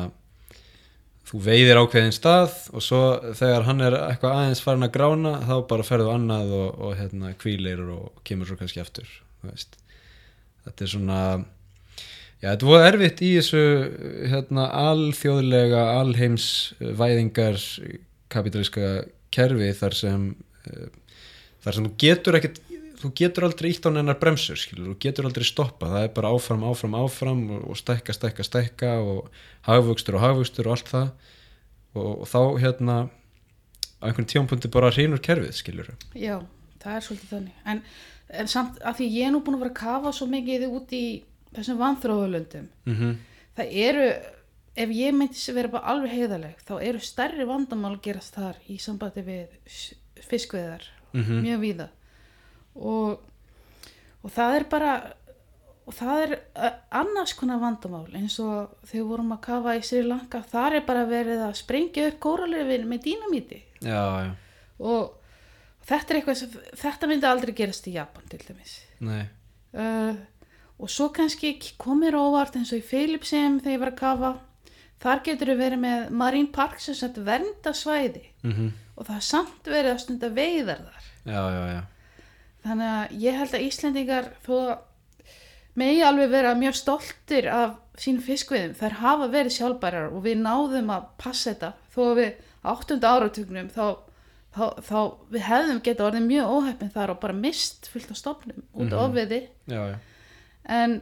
[1.27, 3.01] þú veiðir ákveðin stað og svo
[3.35, 7.33] þegar hann er eitthvað aðeins farin að grána þá bara ferðu annað og, og hérna,
[7.41, 9.09] kvílir og kemur svo kannski aftur
[9.43, 11.19] þetta er svona
[12.39, 13.63] já, þetta voru erfitt í þessu
[14.31, 16.47] hérna, alþjóðlega alheims
[16.79, 17.59] væðingar
[18.31, 18.93] kapitalíska
[19.33, 20.29] kerfi þar sem
[20.69, 20.87] eh,
[21.63, 22.61] þar sem þú getur ekkert
[22.97, 26.31] þú getur aldrei ítt á nennar bremsur skilur, þú getur aldrei stoppa, það er bara
[26.33, 29.29] áfram, áfram, áfram og, stækka, stækka, stækka og
[29.67, 31.09] hagvöxtur og hagvöxtur og allt það.
[31.97, 32.95] Og, og þá hérna
[34.01, 36.39] á einhvern tjónpunkti bara hreinur kerfið skilur Já,
[36.83, 37.53] það er svolítið þannig.
[37.65, 37.79] En,
[38.41, 40.93] en samt að því ég er nú búin að vera að kafa svo mikið út
[40.93, 41.03] í
[41.55, 43.15] þessum vanþróðulöndum mm -hmm.
[43.57, 44.07] það eru,
[44.75, 48.55] ef ég myndi sem vera bara alveg heiðaleg, þá eru stærri vandamál að gerast þar
[48.69, 49.93] í sambandi við s-
[50.29, 50.81] fiskveiðar,
[51.13, 51.41] Mhm.
[51.41, 51.87] mjög víða
[52.77, 53.21] og,
[54.23, 54.95] og það er bara
[55.87, 59.83] og það er uh, annars konar vandamál eins og þegar við vorum að kafa í
[59.87, 64.33] Sri Lanka, þar er bara verið að sprengja upp kóralöfin með dínamíti já, já,
[64.83, 65.13] og
[65.87, 68.73] þetta er eitthvað sem, þetta myndi aldrei gerast í Japan til dæmis.
[69.77, 70.17] Uh,
[70.77, 74.33] og svo kannski komir óvart eins og í Philipsheim þegar ég var að kafa.
[75.01, 79.25] Þar getur við verið með Marine Park sem sagt vernda svæði mm og það er
[79.27, 81.09] samt verið að stunda veiðar þar.
[81.27, 81.81] Já, já, já,
[82.65, 84.55] þannig að ég held að Íslendingar þó
[85.77, 90.89] megi alveg vera mjög stoltir af sínum fiskveiðum þær hafa verið sjálfbærar og við náðum
[90.93, 92.31] að passa þetta þó að við
[92.65, 93.85] á áttunda áratugnum þá,
[94.57, 94.97] þá, þá
[95.35, 98.97] við hefðum geta orðið mjög óheppin þar og bara mist fullt af stofnum út af
[98.97, 99.05] Mhm.
[99.05, 99.39] ofviði
[99.69, 99.97] já, já.
[100.65, 101.01] en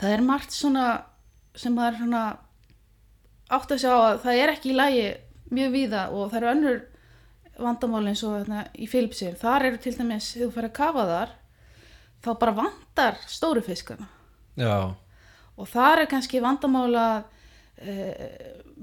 [0.00, 0.86] það er margt svona
[1.54, 2.24] sem það er svona
[3.50, 5.06] átt að sjá að það er ekki í lagi
[5.50, 6.80] mjög víða og það eru önnur
[7.58, 11.34] vandamál eins og þarna, í Filipsir þar eru til dæmis, þú fyrir að kafa þar
[12.24, 14.08] þá bara vantar stóru fiskana.
[14.58, 14.94] Já.
[15.54, 17.18] og þar er kannski vandamál að
[17.78, 17.92] e,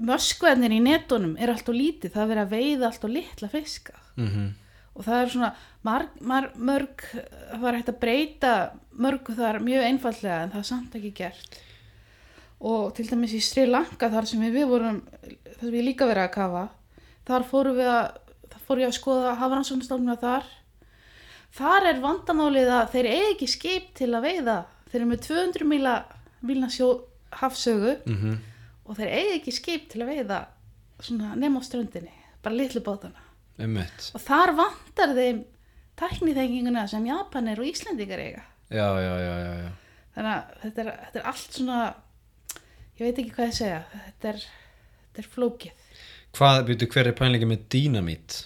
[0.08, 3.98] möskveðnir í netunum er alltaf lítið, það er verið að veiða alltaf litla fiska.
[4.16, 4.54] Mm
[4.96, 5.50] og það er svona
[5.86, 8.52] marg, marg, mörg það var hægt að breyta
[8.96, 11.58] mörgu þar mjög einfallega en það er samt ekki gert.
[12.66, 16.24] Og til dæmis í Sri Lanka þar sem við vorum þar sem við líka verið
[16.24, 16.62] að kafa
[17.28, 18.06] þar fórum við að
[18.66, 20.48] fór ég að skoða hafrannsóknastofnuna þar
[21.56, 24.56] þar er vandamálið að þeir eigi ekki skip til að veiða
[24.90, 25.94] þeir eru með 200 míla
[26.46, 26.90] mílna sjó
[27.40, 28.36] hafsögu -hmm.
[28.84, 30.40] og þeir eigi ekki skip til að veiða
[31.00, 33.22] svona nema á ströndinni bara litlu bátana
[33.58, 34.10] Einmitt.
[34.14, 35.44] og þar vantar þeim
[35.96, 39.70] tækniþenginguna sem Japanir og Íslendingar eiga Já, já, já, já, já.
[40.14, 41.94] þannig að þetta er, þetta er allt svona
[42.98, 44.44] ég veit ekki hvað ég segja þetta er,
[45.06, 45.72] þetta er flókið
[46.36, 48.42] Hvað, byrju, hver er pælingi með dýnamít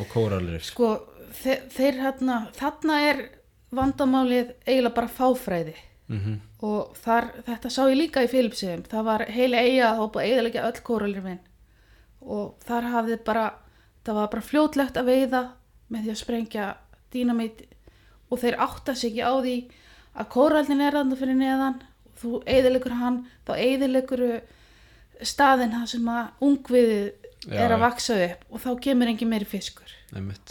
[0.00, 0.62] og kóralir?
[0.64, 0.94] sko
[1.42, 3.22] þe þeir hérna þarna er
[3.72, 5.76] vandamálið eiginlega bara fáfræði.
[6.12, 10.22] Mm og þar, þetta sá ég líka í Filipsum það var heila eiga að hópa
[10.22, 11.40] eðalega öll kóralir minn.
[12.22, 13.46] Og þar hafði bara
[14.06, 15.42] það var bara fljótlegt að veiða
[15.90, 16.66] með því að sprengja
[17.14, 17.64] dýnamít.
[18.30, 19.56] Og þeir átta sig ekki á því
[20.12, 21.80] að kóraldin er þarna fyrir neðan.
[22.22, 24.24] Þú eðilegur hann, þá eðilegur
[25.26, 27.84] staðin það sem að ungviðið Já, er að já.
[27.86, 29.94] vaksa upp og þá kemur engin meiri fiskur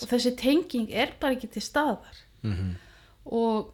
[0.04, 2.76] og þessi tenging er bara ekki til staðar Mm
[3.32, 3.68] og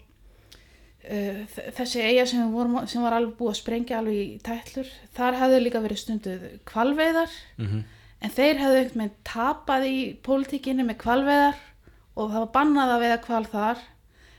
[1.08, 1.43] uh,
[1.77, 5.62] þessi eiga sem, vorum, sem var alveg búið að sprengja alveg í tætlur þar hefðu
[5.63, 7.84] líka verið stunduð kvalveiðar -hmm.
[8.21, 11.56] en þeir hefðu einhvern veginn tapað í pólitíkinni með kvalveiðar
[12.17, 13.77] og það var bannað að veiða kval þar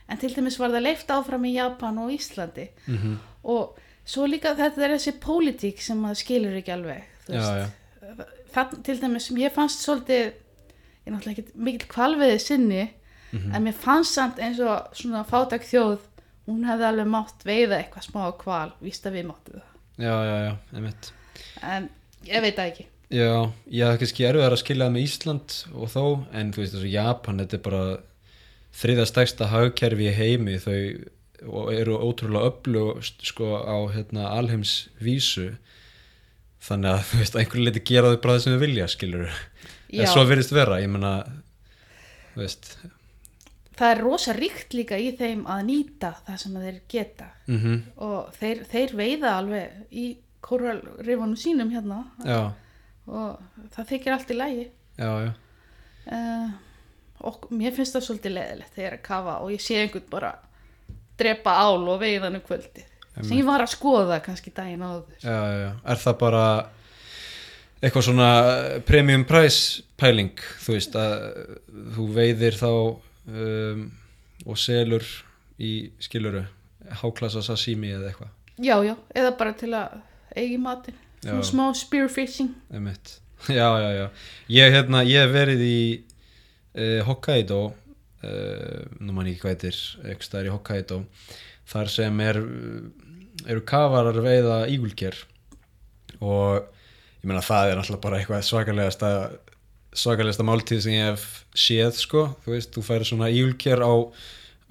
[0.09, 4.55] en til dæmis var það leift áfram í Japan og Íslandi Mm og svo líka
[4.57, 7.73] þetta er þessi pólitík sem maður skilur ekki alveg þú Já, veist.
[8.13, 8.25] já.
[8.55, 10.33] Það til dæmis, ég fannst svolítið ég
[11.07, 12.89] er náttúrulega ekki mikill kvalveiði sinni
[13.33, 13.55] Mhm.
[13.55, 15.99] en mér fannst samt eins og svona fátak þjóð
[16.49, 19.67] hún hefði alveg mátt veiða eitthvað smá kval, víst að við máttu það
[19.99, 21.11] Já, já, já, einmitt.
[21.63, 21.91] en
[22.25, 25.89] ég veit það ekki Já, ég hafði kannski erfið að skilja það með Ísland og
[25.93, 27.99] þó, en þú veist þessu Japan, þetta er bara
[28.81, 30.81] þriða stærsta hagkerfi í heimi þau
[31.73, 35.51] eru ótrúlega öflug sko á hérna, alheims vísu
[36.69, 39.27] þannig að þú veist, að einhverju leiti gera þau bara það sem þau vilja, skilur
[39.89, 41.13] en svo virðist vera, ég meina
[42.35, 42.71] þú veist.
[43.79, 47.29] Það er rosa ríkt líka í þeim að nýta það sem þeir geta.
[47.47, 50.09] Mm og þeir, þeir veiða alveg í
[50.45, 52.03] kóralrifunum sínum hérna.
[52.27, 52.53] Já,
[53.09, 54.67] og það þykir allt í lægi
[54.99, 55.31] já, já.
[56.09, 56.51] Uh,
[57.29, 60.11] og mér finnst það svolítið leðilegt þegar ég er að kafa og ég sé einhvern
[60.13, 60.33] bara
[61.19, 62.85] drepa ál og veiðan um kvöldi
[63.23, 66.45] sem ég var að skoða kannski daginn áður já, já, er það bara
[67.79, 68.31] eitthvað svona
[68.89, 71.15] premium price pæling þú veist að
[71.97, 73.87] þú veiðir þá um,
[74.47, 75.07] og selur
[75.59, 76.45] í skiluru
[77.03, 79.99] háklassa sashimi eða eitthvað já, já, eða bara til að
[80.39, 81.33] eigi matinn, Já.
[81.33, 83.19] svona smá spearfishing Einmitt.
[83.47, 84.07] Já, já, já.
[84.51, 85.83] Ég, hérna, hef verið í
[86.75, 87.61] uh, Hokkaido,
[88.27, 89.79] uh, nú man ég ekki hvað heitir,
[90.11, 90.99] ekki staðar í Hokkaido,
[91.71, 92.41] þar sem er,
[93.47, 95.17] eru kafarar veiða ígulger
[96.19, 96.65] og
[97.19, 99.11] ég meina það er alltaf bara eitthvað svakalegasta,
[99.97, 101.27] svakalegasta máltíð sem ég hef
[101.59, 102.25] séð, sko.
[102.45, 103.95] Þú veist, þú færi svona ígulger á,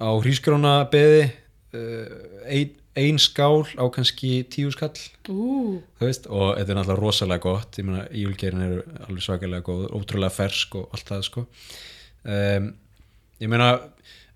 [0.00, 1.28] á hrísgróna beði,
[1.76, 2.06] uh,
[2.48, 4.96] ein, ein skál á kannski tíu skall.
[5.28, 7.78] Ú, þú veist, og þetta er náttúrulega rosalega gott.
[7.80, 11.46] Ég meina, íulgerin eru alveg svakalega góð ótrúlega fersk og allt það sko.
[12.28, 12.72] Um,
[13.38, 13.70] ég meina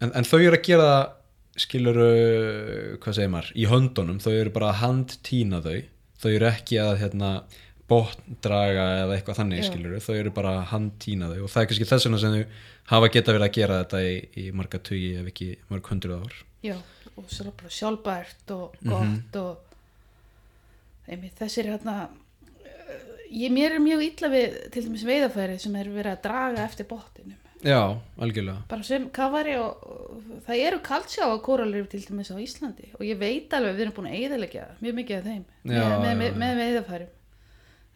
[0.03, 1.03] en, en þau eru að gera það
[1.61, 1.99] skilur
[3.03, 5.83] hvað segir maður, í höndunum þau eru bara að handtína þau.
[6.23, 7.31] Þau eru ekki að hérna
[7.91, 9.67] botndraga eða eitthvað þannig Já.
[9.69, 11.43] skilur þau eru bara að handtína þau.
[11.45, 12.47] Og það er kannski þess vegna sem þau
[12.93, 16.39] hafa geta verið að gera þetta í, í marga tugi ef ekki mörg hundruð ár.
[16.63, 16.77] Já,
[17.19, 17.29] og
[17.75, 18.89] sjálfbært og Mhm.
[18.95, 22.09] gott og einmitt þessir hérna
[22.65, 22.99] eh,
[23.31, 26.87] ég, mér er mjög illa við til dæmis veiðafæri sem er verið að draga eftir
[26.89, 27.81] bottinum já,
[28.19, 28.59] algjörlega.
[28.69, 32.93] Bara sem kafari og, og það eru kaltsjá á kóralrif til dæmis á Íslandi.
[32.99, 35.45] Og ég veit alveg að við erum búin að eyðilegja mjög mikið af þeim.
[35.73, 37.19] Já, með, með, með, veiðafærum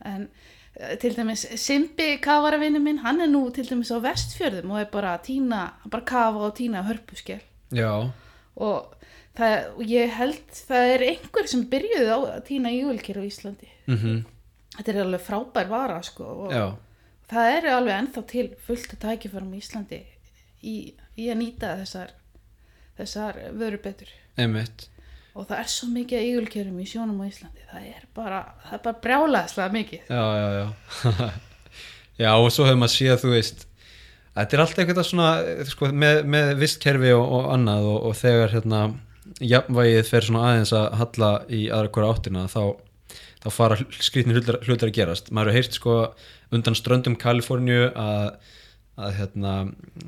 [0.04, 0.28] en
[0.74, 4.90] eh, til dæmis Simbi kafaravinnu minn, hann er nú til dæmis á vestfjörðum og er
[4.92, 7.42] bara að týna hann bara kafa og týna hörpuskell.
[7.74, 7.90] Já,
[8.56, 8.96] og
[9.36, 13.70] það, og ég held það er einhver sem byrjuði á að týna júlkir á Íslandi.
[13.86, 14.24] Mhm.
[14.76, 16.66] Þetta er alveg frábær vara sko og já,
[17.32, 20.02] það er alveg ennþá til fullt að tækifærum í Íslandi
[20.62, 20.76] í,
[21.18, 22.14] í að nýta þessar
[22.96, 24.12] þessar vöru betur.
[24.40, 24.88] Einmitt.
[25.36, 27.66] Og það er svo mikið að ígulkerum í sjónum á Íslandi.
[27.68, 30.06] Það er bara, það er bara brjálaðslega mikið.
[30.08, 31.30] Já, já, já.
[32.16, 33.66] Já og svo hefur maður séð þú veist
[34.36, 35.28] þetta er alltaf eitthvað svona
[35.68, 38.80] sko, með, með vistkerfi og, og annað og, og þegar hérna
[39.44, 42.62] jafnvægið fer svona aðeins að halla í aðra hverja áttina þá,
[43.44, 45.28] þá fara skrýtnir hlutar, hlutar að gerast.
[45.28, 45.96] Maður hefur heyrt sko
[46.54, 48.36] undan ströndum Kaliforníu að,
[48.96, 49.54] að hérna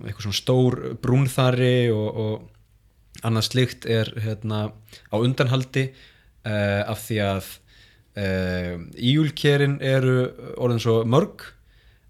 [0.05, 4.68] eitthvað svona stór brúnþari og, og annað slíkt er hérna
[5.11, 7.48] á undanhaldi uh, af því að
[8.18, 10.18] uh, íjulkerin eru
[10.57, 11.48] orðin svo mörg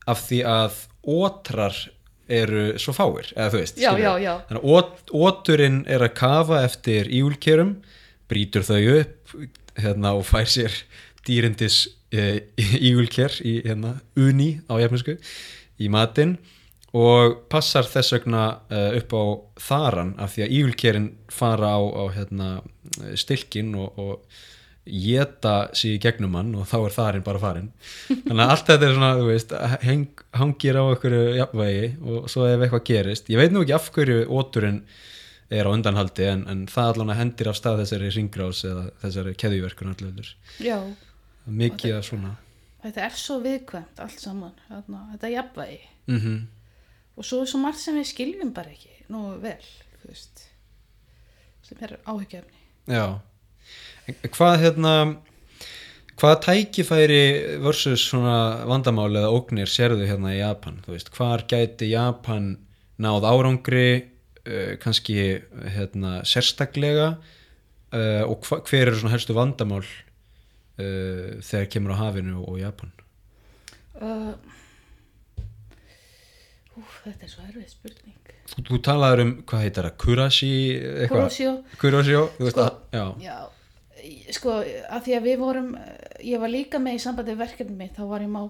[0.08, 1.76] af því að ótrar
[2.28, 4.34] eru svo fáir eða þú veist Já, já, já.
[4.50, 7.70] þannig að ót- óturinn er að kafa eftir íjulkerum
[8.28, 9.32] brýtur þau upp
[9.78, 10.74] hérna, og fær sér
[11.26, 11.87] dýrindis
[12.18, 15.18] uh, íjulker í hérna, uni á jafninsku
[15.78, 16.38] í matinn
[16.96, 19.24] og passar þess vegna uh, upp á
[19.68, 22.52] þaran af því að ígulkerin fara á, á hérna,
[23.18, 24.46] stilkin og, og
[24.88, 27.68] geta sig í gegnum hann og þá er þarinn bara farin
[28.26, 29.52] þannig að allt þetta er svona, þú veist
[29.85, 33.90] heng, hangir á einhverju jafnvægi og svo ef eitthvað gerist, ég veit nú ekki af
[33.94, 34.81] hverju óturinn
[35.48, 39.92] er á undanhaldi en, en það allan hendir af stað þessari ringrás eða þessari keðjuverkun
[39.94, 40.78] allir já,
[41.48, 42.37] mikið af svona.
[42.82, 45.82] Þetta er svo viðkvæmt allt saman, þarna, þetta jafnvægi.
[46.08, 46.38] Mm
[47.18, 49.58] og svo er svo margt sem við skiljum bara ekki nú vel,
[50.06, 50.46] veist
[51.66, 52.56] sem er áhyggjafni
[52.88, 53.18] Já.
[54.32, 54.92] Hvað hérna
[56.18, 57.24] hvaða tækifæri
[57.61, 60.78] versus svona vandamál eða ógnir sérðu hérna í Japan?
[60.87, 62.54] Þú veist, hvar gæti Japan
[62.96, 65.18] náð árangri uh, kannski
[65.74, 69.84] hérna sérstaklega uh, og hva, hver eru svona helstu vandamál
[70.78, 72.92] uh, þegar kemur á hafinu og Japan.
[73.98, 74.32] Uh,
[76.78, 78.18] Úf, þetta er svo erfið spurning.
[78.48, 80.50] Þú, þú talaður um, hvað heitir það, Kurashi?
[81.10, 83.38] Kurosjó Kurosjó, þú veist Sko, að, já, Já,
[84.36, 84.54] sko,
[84.94, 85.72] að því að við vorum,
[86.24, 88.40] ég var líka með í sambandi verkefni mitt, þá var ég má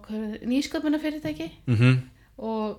[0.52, 1.96] nýsköpuna fyrirtæki mhm,
[2.44, 2.76] og,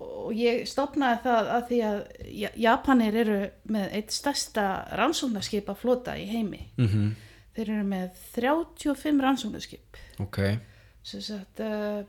[0.00, 2.00] og ég stopnaði það að því að
[2.40, 3.38] Ja- Japanir eru
[3.76, 4.64] með eitt stærsta
[4.98, 6.64] rannsóknarskipa flota í heimi.
[6.80, 7.10] mhm,
[7.56, 10.00] Þeir eru með 35 rannsóknarskip.
[10.22, 10.38] ok,
[11.02, 12.02] sagt, uh,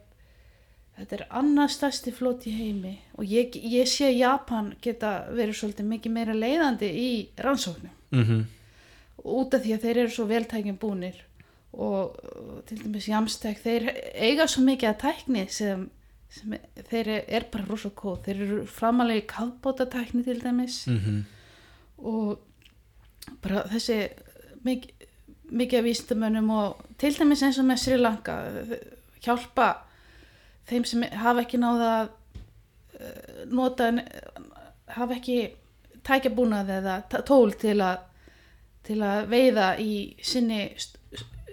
[1.00, 5.89] þetta er annað stærsti flot í heimi og ég, ég sé Japan geta verið svolítið
[5.96, 7.12] mikið meira leiðandi í
[7.42, 7.94] rannsóknum.
[8.12, 8.44] mhm,
[9.24, 11.18] út af því að þeir eru svo veltækjum búnir
[11.72, 12.16] og
[12.68, 15.86] til dæmis Jamstek, þeir eiga svo mikið að tækni sem,
[16.30, 16.56] sem
[16.89, 20.82] þeir er bara rosa kóð, þeir eru framalega í kafbóta tækni til dæmis.
[20.92, 21.22] Mhm,
[22.04, 22.42] og
[23.42, 24.10] bara þessi
[24.66, 25.01] mikið,
[25.52, 28.36] mikið af vísindamönnum og til dæmis eins og með Sri Lanka
[29.26, 29.68] hjálpa
[30.70, 32.08] þeim sem hafa ekki náða að
[33.02, 33.89] uh, nota
[34.95, 35.38] hafa ekki
[36.08, 38.08] tækjabúnað eða t- tól til að
[38.88, 39.91] til að veiða í
[40.26, 40.97] sinni st-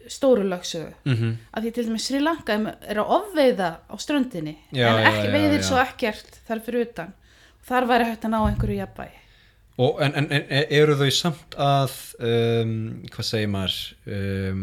[0.09, 0.95] stóru lögsögu.
[1.05, 5.27] Mm af því til dæmis Sri Lanka er að ofveiða á ströndinni Já, en ekki
[5.29, 5.67] já, veiðir já.
[5.69, 7.13] svo ekkert þar fyrir utan.
[7.69, 9.19] Þar væri hægt að ná einhverju jafnvægi
[9.79, 11.93] Og en, en, en eru þau samt að
[12.27, 12.73] um,
[13.15, 13.77] hvað segir maður
[14.19, 14.63] um,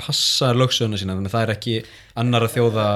[0.00, 1.14] passa lögsöðuna sína?
[1.14, 1.76] Þannig að það er ekki
[2.18, 2.86] annara þjóða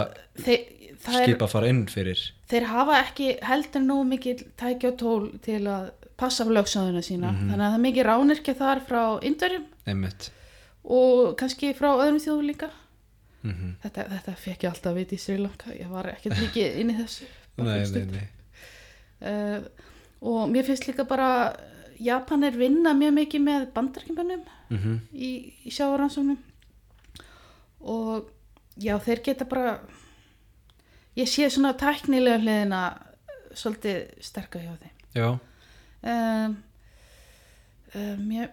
[0.43, 0.65] þeir,
[1.05, 2.25] skipa að fara inn fyrir?
[2.51, 7.33] þeir hafa ekki heldur nú mikið tækja og tól til að passa á lögsöðuna sína.
[7.33, 7.51] Mhm.
[7.51, 9.65] þannig að það er mikið ránirkja þar frá indverjum.
[9.87, 10.31] Einmitt.
[10.85, 12.71] Og kannski frá öðrum þjóðum líka.
[13.45, 15.73] Mm þetta, þetta fekk ég alltaf að vita í Sri Lanka.
[15.77, 17.27] Ég var ekkert mikið inn í þessu.
[17.57, 18.29] Nei, nei, nei.
[19.31, 19.61] uh,
[20.25, 21.31] og mér finnst líka bara
[22.01, 26.39] Japanir vinna mjög mikið með bandarkimbunum Mm í, í sjáaransóknum
[27.85, 28.31] og
[28.81, 29.79] já þeir geta bara
[31.14, 32.81] ég sé svona tæknilega hliðina
[33.55, 34.95] svolítið sterka hjá þeim.
[35.14, 35.29] Já,
[36.11, 36.57] um,
[37.95, 38.51] um, ég,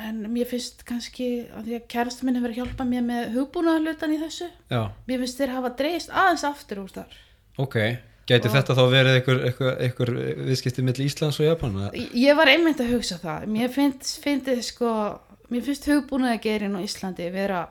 [0.00, 4.22] en mér finnst kannski að því að kærastu minn hefur hjálpað mér með hugbúnaðarlutan í
[4.22, 7.22] þessu já, mér finnst þeir hafa dreist aðeins aftur úr þar.
[7.60, 7.78] Ok
[8.26, 10.10] gæti Og- þetta þá verið einhver, einhver, einhver
[10.48, 11.74] viðskipti mill Íslands og Japan
[12.14, 14.22] ég var einmitt að hugsa það mér finnst,
[14.64, 15.20] sko
[15.50, 17.68] mér finnst hugbúnaðargerin á Íslandi vera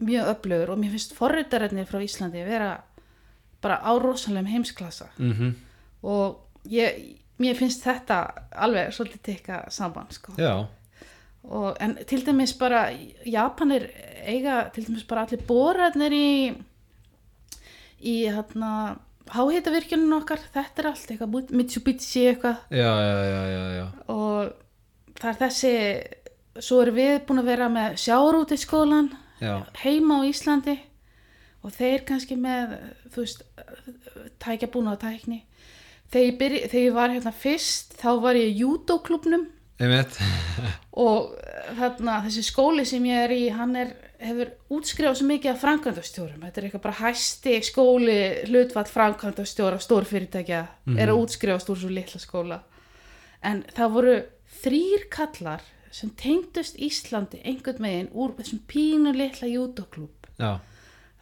[0.00, 2.82] mjög öflugur og mér finnst forritararnir frá Íslandi vera
[3.62, 5.54] bara á rosalegum heimsklassa Mhm.
[6.02, 6.36] og
[6.68, 10.32] ég, mér finnst þetta alveg svolítið tekka saman sko.
[10.36, 10.66] já,
[11.48, 12.90] og, en til dæmis bara
[13.24, 13.88] Japanir
[14.26, 16.56] eiga til dæmis bara allir borarnir í
[18.02, 18.98] í hérna
[19.34, 22.60] háhitavirkjunum okkar, þetta er allt eitthvað Mitsubishi eitthvað.
[22.70, 23.86] Já, já, já, já, já.
[24.12, 25.72] og það er þessi
[26.62, 29.10] svo erum við búin að vera með sjárúti skólan
[29.82, 30.76] heima á Íslandi
[31.66, 32.78] og þeir kannski með
[33.12, 33.42] þú veist
[34.42, 35.42] tækja búin á tækni.
[36.06, 39.48] Þegar ég, byrja, þegar ég var hérna fyrst þá var ég í judoklubnum
[41.06, 41.34] og
[41.76, 43.90] þarna þessi skóli sem ég er í hann er,
[44.20, 50.60] hefur útskrifað svo mikið af framkvæmdastjórum, þetta er eitthvað bara hæsti skóli hlutfall framkvæmdastjóra stórfyrirtækja
[50.96, 52.60] er að útskrifast úr svo litla skóla.
[53.42, 54.14] En það voru
[54.62, 55.62] þrýr kallar
[55.92, 60.58] sem tengdust Íslandi einhvern veginn úr þessum pínu litla já,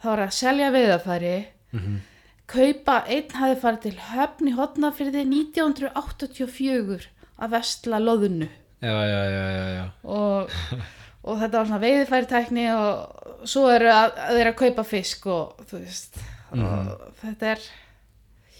[0.01, 1.99] það var að selja veiðafæri Mhm.
[2.47, 7.07] kaupa, einn hafi farið til höfn í hotnafyrði 1984
[7.41, 8.47] að vestla loðunu
[8.81, 9.85] já, já, já, já, já.
[10.03, 10.49] og,
[11.25, 15.65] og þetta var svona veiðfæritækni og svo eru að, að þeir að kaupa fisk og
[15.69, 16.21] þú veist
[16.55, 16.91] og
[17.23, 17.65] þetta er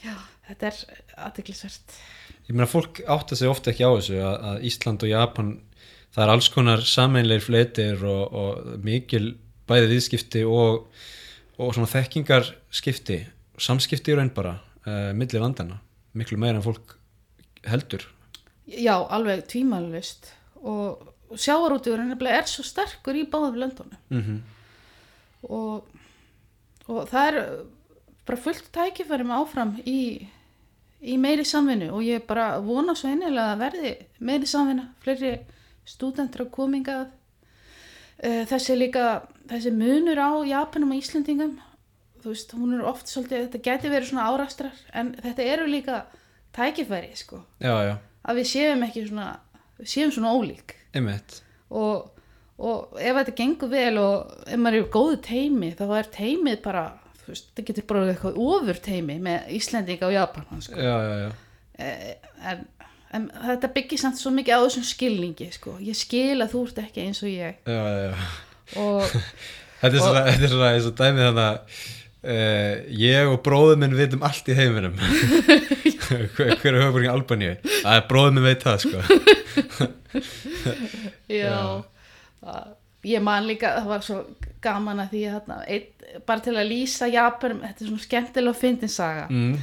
[0.02, 0.16] já,
[0.50, 0.82] þetta er
[1.28, 1.98] aðteglisvert
[2.46, 5.54] Ég meina fólk átta sig ofta ekki á þessu að, að Ísland og Japan
[6.14, 9.32] það er alls konar sameinleir fleitir og, og mikil
[9.66, 10.86] bæði viðskipti og,
[11.58, 13.24] og svona þekkingarskipti
[13.62, 15.80] samskipti í raun bara uh, milli landana,
[16.18, 16.96] miklu meira en fólk
[17.66, 18.06] heldur.
[18.66, 24.00] Já, alveg tvímælust og, og sjáarútugurinn er svo sterkur í báðum löndunum.
[24.10, 24.44] Mm
[25.46, 25.86] og,
[26.90, 27.36] og það er
[28.26, 30.26] bara fullt tækifæri með áfram í,
[31.06, 31.92] í meiri samvinnu.
[31.94, 35.36] Og ég bara vona svo einilega að verði meiri samvinna, fleiri
[35.86, 37.06] stúdendur að komingað
[38.50, 39.06] þessi líka,
[39.50, 41.58] þessi munur á Japanum og Íslendingum
[42.24, 46.00] þú veist, hún er oft svolítið, þetta geti verið svona árastrar en þetta eru líka
[46.56, 47.96] tækifæri sko, Já, já,
[48.26, 49.28] að við séum ekki svona,
[49.78, 50.74] við séum svona ólík
[51.70, 52.12] og,
[52.60, 56.62] og ef þetta gengur vel og ef maður er í góðu teimi þá er teimið
[56.64, 56.86] bara
[57.24, 60.78] þú veist, það getur bara eitthvað ofur teimi með Íslendinga og Japan sko.
[60.78, 61.34] Já, já, já,
[61.76, 62.16] Eh,
[62.48, 62.62] en,
[63.12, 65.74] en þetta byggir samt svo mikið á þessum skilningi sko.
[65.84, 68.16] ég skil að þú ert ekki eins og ég já, já, já.
[68.80, 69.04] og
[69.82, 71.58] Þetta er svona, þetta er svona eins og dæmið þannig að
[72.32, 74.96] uh, ég og bróður minn vitum allt í heiminum
[76.10, 77.54] hver, hver er höfuborgin Albaníu?
[77.86, 78.98] Að bróður minn veit það sko.
[81.30, 81.84] Já,
[82.46, 82.74] að-
[83.06, 84.20] ég man líka það var svo
[84.66, 88.54] gaman að því að þarna, einn, bara til að lýsa Japan þetta er svona skemmtilega
[88.56, 89.28] að fyndin saga.
[89.30, 89.58] Mm.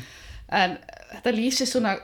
[0.52, 0.74] en
[1.14, 1.94] þetta lýsir svona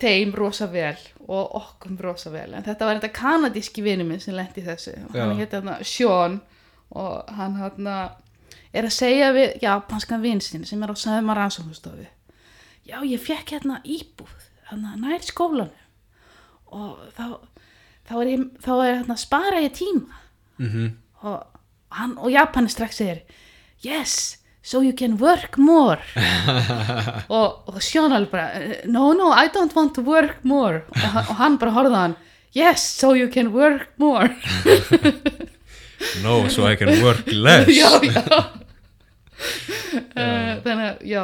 [0.00, 0.96] þeim rosa vel
[1.28, 2.54] og okkum rosa vel.
[2.54, 4.94] En þetta var þetta kanadíski vinur minn sem lendi þessu.
[5.14, 5.20] Já.
[5.26, 6.40] hann hétt hérna Sean
[6.90, 7.96] og hann hérna
[8.72, 12.06] er að segja við japanskan vinn sinn sem er á Sæðum rannsóknustofu
[12.86, 15.72] já ég fekk hérna íbúð hérna nær skólanum.
[16.66, 17.26] Og þá
[18.06, 20.22] þá er ég, þá er hérna spara ég tíma.
[20.58, 20.94] Mm
[21.26, 21.46] og
[21.96, 23.22] hann og Japan strax segir
[23.82, 25.98] yes, so you can work more.
[27.28, 28.50] Og, og alveg bara
[28.84, 30.82] no, no, I don't want to work more.
[30.92, 32.16] Og, og hann bara horfði á hann
[32.52, 34.30] yes, so you can work more.
[36.22, 37.68] No, so I can work less.
[37.80, 38.65] Já, já
[40.66, 41.22] þannig að já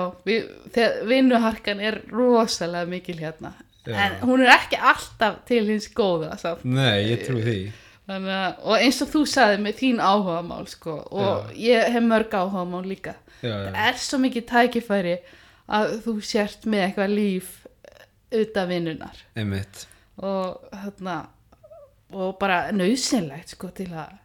[1.08, 3.54] vinnuharkan er rosalega mikil hérna.
[3.82, 3.96] Já.
[3.98, 6.62] en hún er ekki alltaf til hins góða samt.
[6.62, 7.56] Nei, ég trúi því.
[8.12, 8.28] Að,
[8.62, 13.16] og eins og þú sagði með þín áhugamál sko, og ég hef mörg áhugamál líka.
[13.40, 15.16] Já, það já, er svo mikið tækifæri
[15.72, 17.50] að þú sért með eitthvað líf
[18.32, 19.22] utan vinnunar
[20.22, 21.16] og þarna
[22.12, 24.18] og bara nöðsynlegt sko til að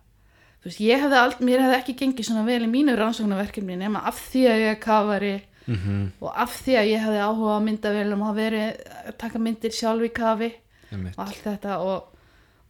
[0.68, 4.20] veist, ég hefði aldrei, mér hefði ekki gengið svona vel í mínu rannsóknarverkefni nema af
[4.32, 5.36] því að ég er kafari
[5.68, 9.74] mm og af því að ég hefði áhuga á myndavélum og veri að taka myndir
[9.76, 10.52] sjálf í kafi
[10.94, 12.08] og allt þetta og,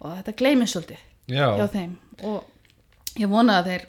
[0.02, 1.93] og þetta gleymið svolítið já, hjá þeim.
[2.26, 3.86] Og ég vona að þeir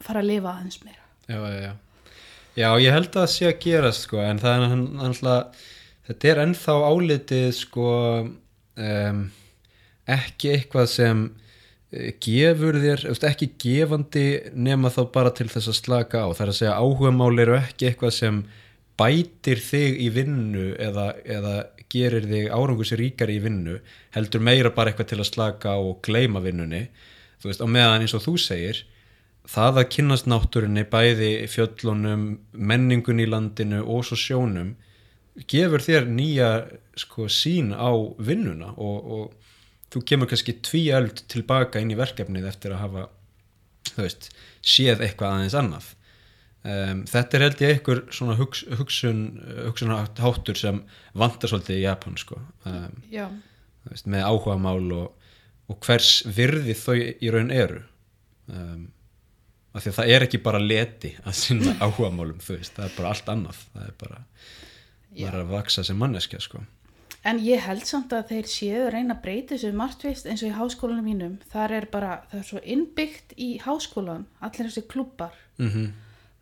[0.00, 1.04] fara að lifa aðeins meira.
[1.26, 1.72] Já, já, já.
[2.58, 4.72] Já, ég held að það sé að gerast sko, en það er
[5.06, 5.66] alltaf
[6.08, 7.90] þetta er ennþá álitið sko
[8.26, 9.20] um,
[10.10, 11.22] ekki eitthvað sem
[11.90, 16.28] gefur þér, veist, ekki gefandi nema þá bara til þess að slaka á.
[16.30, 18.42] Það er að segja áhugamál eru ekki eitthvað sem
[19.00, 21.54] bætir þig í vinnu eða, eða
[21.90, 23.80] gerir þig árangus ríkari í vinnu
[24.14, 26.86] heldur meira bara eitthvað til að slaka á og gleyma vinnunni.
[27.40, 28.84] Þú veist, á meðan eins og þú segir
[29.50, 34.74] það að kynnast náttúrunni bæði fjöllunum, menningun í landinu og svo sjónum
[35.50, 36.50] gefur þér nýja
[36.98, 39.39] sko, sín á vinnuna og, og
[39.90, 43.06] þú kemur kannski tvíöld tilbaka inn í verkefnið eftir að hafa
[43.96, 44.30] veist,
[44.62, 45.88] séð eitthvað aðeins annað.
[46.60, 49.20] Um, þetta er held ég einhver svona hugs, hugsun
[49.64, 50.82] hugsunháttur sem
[51.16, 52.40] vantar svolítið í Japan sko.
[52.68, 52.98] Um,
[53.88, 55.30] veist, með áhuga mál og,
[55.70, 57.82] og hvers virði þau í raun eru.
[58.50, 58.90] Um,
[59.72, 63.14] af því að það er ekki bara leti að sinna áhuga málum það er bara
[63.14, 63.64] allt annað.
[63.72, 64.20] Það er bara,
[65.16, 66.62] bara að vaksa sem manneskja sko
[67.24, 70.52] en ég held samt að þeir séu að reyna að breyta þessu margtvist eins og
[70.52, 71.34] í háskólanum mínum.
[71.52, 75.90] Þar er bara, það er svo innbyggt í háskólan, allir þessi klubbar mm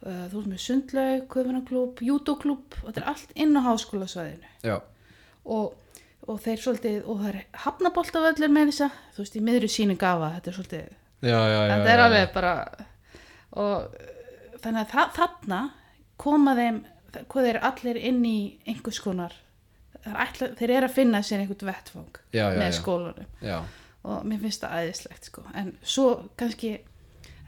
[0.04, 4.52] uh, þú veist með sundlaug, köfunaklúb, júdóklúb og þetta er allt inn á háskólasvæðinu.
[4.66, 4.76] Já,
[5.48, 5.96] og,
[6.28, 10.30] og þeir svolítið, og það er hafnaboltavöllur með þessa, þú veist, í miðru sínu gafa,
[10.36, 10.86] þetta er svolítið,
[11.22, 12.54] já, já, já, þetta er alveg bara
[13.58, 13.98] og
[14.62, 15.60] þannig að þa þarna
[16.20, 16.80] koma þeim,
[17.18, 19.34] hvað þeir allir inn í einhvers konar
[20.06, 23.32] ætla, þeir eru að finna sér einhvern já, með skólanum.
[24.08, 25.42] Og mér finnst það æðislegt sko.
[25.58, 26.06] en svo
[26.38, 26.78] kannski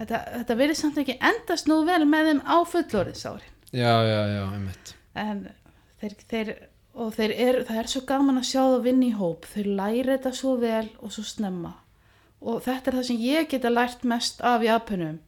[0.01, 4.43] þetta, þetta verið samt ekki endast nú vel með þeim á fullorðisárin já, já, já,
[4.51, 4.95] einmitt.
[5.15, 5.47] En
[6.01, 6.53] þeir, þeir
[7.01, 9.47] og þeir er, það er svo gaman að sjá það vinna í hóp.
[9.51, 11.75] Þeir læri þetta svo vel og svo snemma.
[12.41, 15.21] Og þetta er það sem ég geta lært mest af Japanum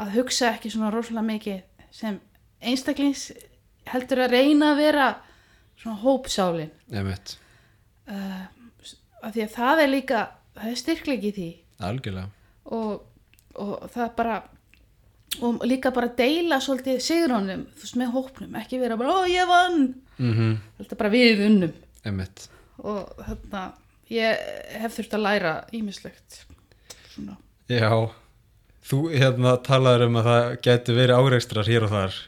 [0.00, 2.20] að hugsa ekki svona rosalega mikið sem
[2.60, 3.30] einstaklings
[3.90, 5.06] heldur að reyna að vera
[5.80, 6.70] svona hópsálin.
[6.92, 7.36] Einmitt,
[8.10, 8.44] uh,
[9.20, 10.22] af því að það er líka
[10.60, 11.50] það er styrklegi í því.
[11.88, 12.30] Algjörlega.
[12.76, 12.96] Og,
[13.60, 14.38] og það bara
[15.40, 18.56] og líka bara deila svolítið sigrónum, þú veist, með hópnum.
[18.60, 19.92] Ekki vera bara, ó, ég vann.
[20.18, 21.76] Mm þetta er bara við unnum.
[22.04, 22.48] Einmitt,
[22.80, 23.62] og þarna
[24.10, 24.40] ég
[24.80, 26.42] hef þurft að læra ímislegt
[27.12, 27.36] svona.
[27.70, 28.10] Já.
[28.90, 32.20] Þú hérna talaður um að það geti verið áreikstrar hér og þar.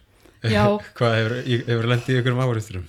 [0.42, 0.64] Já.
[0.98, 2.86] hvað hefur, hefur lendið ykkur um áreikstrum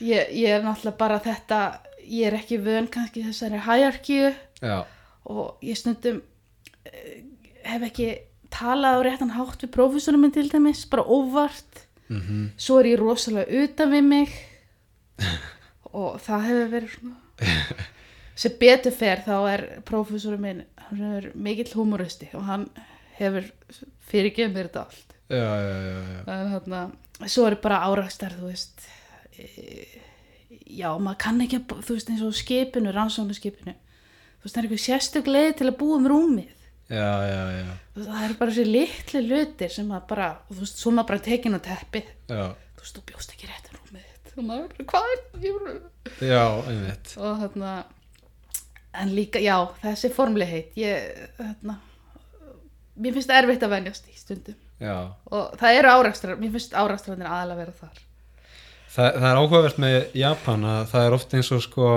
[0.00, 1.60] ég, ég er náttúrulega bara þetta
[2.04, 4.30] ég er ekki vön kannski þessari hæjarkíu
[5.24, 6.20] og ég stundum
[6.84, 7.24] eh,
[7.64, 8.08] hef ekki
[8.54, 11.86] talað á réttan hátt við prófessorum minn til dæmis, bara óvart.
[12.08, 12.52] Mhm.
[12.60, 14.34] Svo er ég rosalega utan við mig.
[15.94, 17.20] Og það hefur verið svona
[18.34, 22.66] sem betur fer þá er prófessorum minn hann er mikill humoristi og hann
[23.18, 23.46] hefur
[24.10, 25.14] fyrirgefið mér þetta allt.
[25.30, 26.18] Já, já, já, já.
[26.34, 26.80] en þarna,
[27.30, 28.88] svo er bara árakstar þú veist
[29.38, 33.74] já, maður kann ekki að, þú veist eins og skipinu, rannsóknu skipinu
[34.44, 36.50] þú veist, það er eitthvað sérstök leið til að búa um rúmið.
[36.92, 40.64] Já, já, já, veist, það eru bara þessi litli lutir sem maður bara, og þú
[40.66, 42.10] veist, svo maður bara tekin á teppið.
[42.28, 44.34] Já, þú veist, þú bjóst ekki rétt um rúmið þitt.
[44.34, 45.80] Og maður, bara, hvað er ég,
[46.28, 47.14] já, einmitt.
[47.16, 47.72] Og þarna
[49.00, 51.80] en líka, já, þessi formlegheit ég, þarna
[53.00, 54.60] mér finnst erfitt að venjast í stundum.
[54.82, 54.96] Já,
[55.32, 58.04] og það eru árakstrar, mér finnst árakstrarnir aðalega vera þar
[58.94, 61.90] Þa, það er áhugavert með Japan að það er oft eins og sko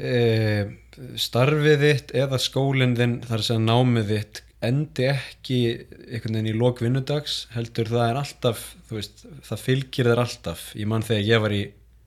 [0.00, 0.12] e,
[1.20, 5.58] starfið þitt eða skólinn þinn þar sem námið þitt endi ekki
[6.08, 10.70] einhvern veginn í lok vinnudags heldur það er alltaf veist, það fylgir þér alltaf.
[10.78, 11.62] Ég mann þegar ég var í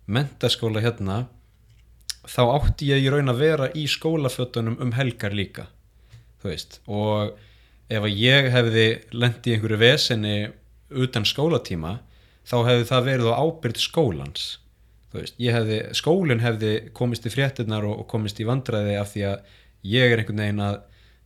[0.09, 1.19] mentaskóla hérna
[2.25, 5.69] þá átti ég í raun að vera í skólafötunum um helgar líka
[6.41, 6.82] veist.
[6.89, 7.38] Og
[7.89, 10.38] ef ég hefði lent í einhverju vesenni
[10.89, 11.99] utan skólatíma
[12.50, 14.50] þá hefði það verið á ábyrgð skólans.
[15.14, 19.56] Veist, hefði, skólinn hefði komist í fréttinnar og, og komist í vandræði af því að
[19.89, 20.78] ég er einhvern veginn að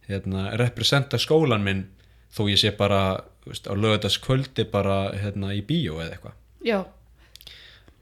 [0.08, 1.86] hérna, representa skólan minn
[2.34, 3.02] þó ég sé bara
[3.46, 6.38] veist, á lögadaskvöldi bara hérna, í bíó eða eitthvað.
[6.64, 6.80] Já,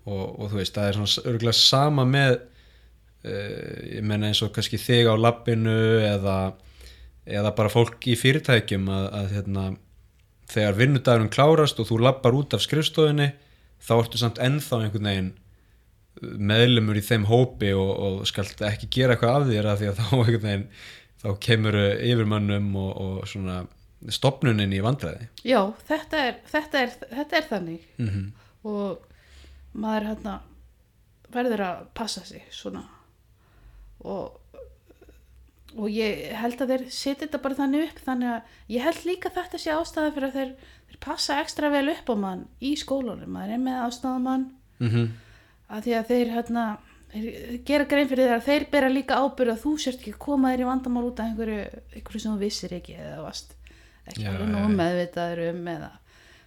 [0.05, 4.53] og, og þú veist, það er svona örgulega sama með uh, ég menna eins og
[4.55, 6.38] kannski þig á lappinu eða,
[7.26, 9.65] eða bara fólk í fyrirtækjum að, að hérna,
[10.51, 13.31] þegar vinnudagurinn klárast og þú lappar út af skrifstofinni
[13.81, 15.31] þá ertu samt ennþá einhvern veginn
[16.51, 20.01] meðlumur í þeim hópi og, og skalt ekki gera eitthvað af þér af því að
[20.01, 20.67] þá einhvern veginn
[21.21, 23.61] þá kemur yfirmönnum og, og svona
[24.09, 25.27] stopnunin í vandræði.
[25.45, 27.89] Já, þetta er, þetta er, þetta er þannig.
[28.01, 28.31] Mm
[28.67, 29.05] og
[29.73, 30.35] maður hérna
[31.31, 32.83] verður að passa sig svona.
[34.05, 34.40] Og
[35.78, 39.32] og ég held að þeir setja þetta bara þannig upp þannig að ég held líka
[39.34, 40.53] þetta sé ástæða fyrir að þeir,
[40.89, 44.47] þeir passa ekstra vel upp á mann í skólunum, maður er með ástæðamann
[44.82, 45.07] -hmm.
[45.69, 46.65] að því að þeir hérna
[47.11, 50.51] þeir gera grein fyrir þeir að þeir bera líka ábyrð að þú sért ekki koma
[50.51, 51.63] þér í vandamál út af einhverju,
[51.95, 53.55] einhverju sem þú vissir ekki eða varst
[54.07, 55.91] ekki alveg nú meðvitaður um eða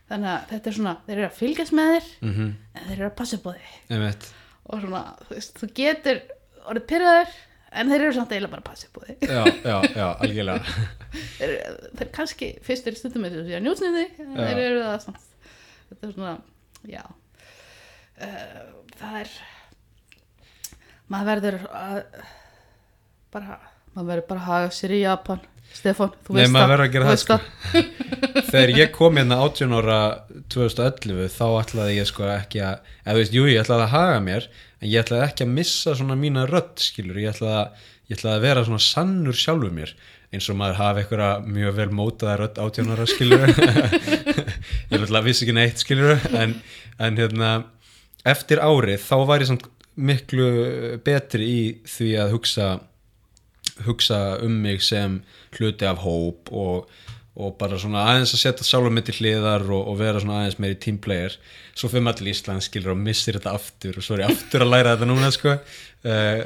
[0.09, 3.09] þannig að þetta er svona, þeir eru að fylgjast með þér Mm en þeir eru
[3.09, 3.53] að passa upp á
[3.89, 4.31] Einmitt.
[4.64, 6.22] og svona, þú veist, þú getur
[6.64, 7.35] orðið pyrraður
[7.75, 10.77] en þeir eru samt eiginlega bara að passa upp á þig já, já, já, algjörlega.
[11.39, 11.53] Þeir,
[11.99, 15.29] þeir kannski fyrst er stundum með þessu að njótsnið þig en þeir eru það samt.
[15.91, 16.35] Þetta er svona,
[16.91, 17.03] já.
[18.14, 18.61] Uh,
[18.99, 19.35] það er
[21.12, 21.99] maður verður að
[23.35, 23.59] bara,
[23.95, 25.43] maður verður bara að haga sér í Japan.
[25.75, 27.37] Stefán, þú Nei, veist maður það verður að gera það, sko.
[28.53, 29.97] þegar ég kom hérna 18 ára
[30.55, 34.20] 2011 þá ætlaði ég sko ekki að eða þú veist, jú, ég ætlaði að haga
[34.22, 34.47] mér
[34.85, 38.37] en ég ætlaði ekki að missa svona mína rödd skilur, ég ætlaði að, ég ætlaði
[38.37, 39.95] að vera svona sannur sjálfur mér
[40.35, 43.45] eins og maður hafi einhverja mjög vel mótaða rödd 18 ára skilur
[44.93, 46.57] ég ætlaði vissi ekki neitt skilur en,
[46.99, 47.53] en hérna
[48.28, 50.49] eftir árið þá var ég samt miklu
[51.07, 52.68] betri í því að hugsa
[53.87, 55.20] hugsa um mig sem
[55.57, 56.91] hluti af hóp og,
[57.35, 60.61] og bara svona aðeins að setja sjálfum mitt í hliðar og, og vera svona aðeins
[60.62, 61.35] meiri teamplayer
[61.74, 63.99] svo fyrir maður til Ísland skilur og missir þetta aftur.
[63.99, 65.57] Og svo er ég aftur að læra þetta núna sko.
[66.05, 66.45] Uh,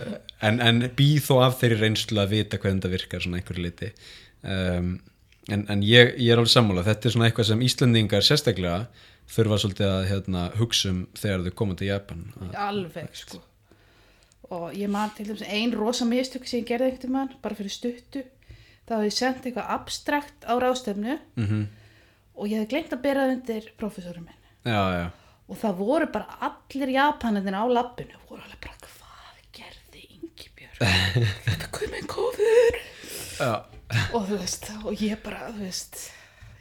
[0.49, 3.89] en, en býð þó af þeirri reynslu að vita hvernig þetta virkar svona einhverju liti
[4.47, 4.93] um,
[5.51, 6.86] en, en ég, ég er alveg sammála.
[6.86, 8.80] Þetta er svona eitthvað sem Íslandingar sérstaklega
[9.28, 12.24] þurfa svolítið að hérna, hugsa um þegar þau koma til Japan.
[12.57, 13.43] Alveg sko.
[14.57, 17.74] Og ég man til dæmis ein rosa mistök sem ég gerði einhvern mann, bara fyrir
[17.74, 18.24] stuttu
[18.89, 21.66] þá hafði ég sendt eitthvað abstrakt á ráðstefnu mm
[22.39, 24.45] og ég hefði gleymt að bera það undir professorum minn.
[24.68, 25.07] Já, já,
[25.49, 30.78] og það voru bara allir japanendin á lappinu voru alveg bara hvað gerði Ingibjörg?
[31.49, 32.78] Þetta komið kofur
[33.49, 36.01] og þú veist, og ég bara þú veist,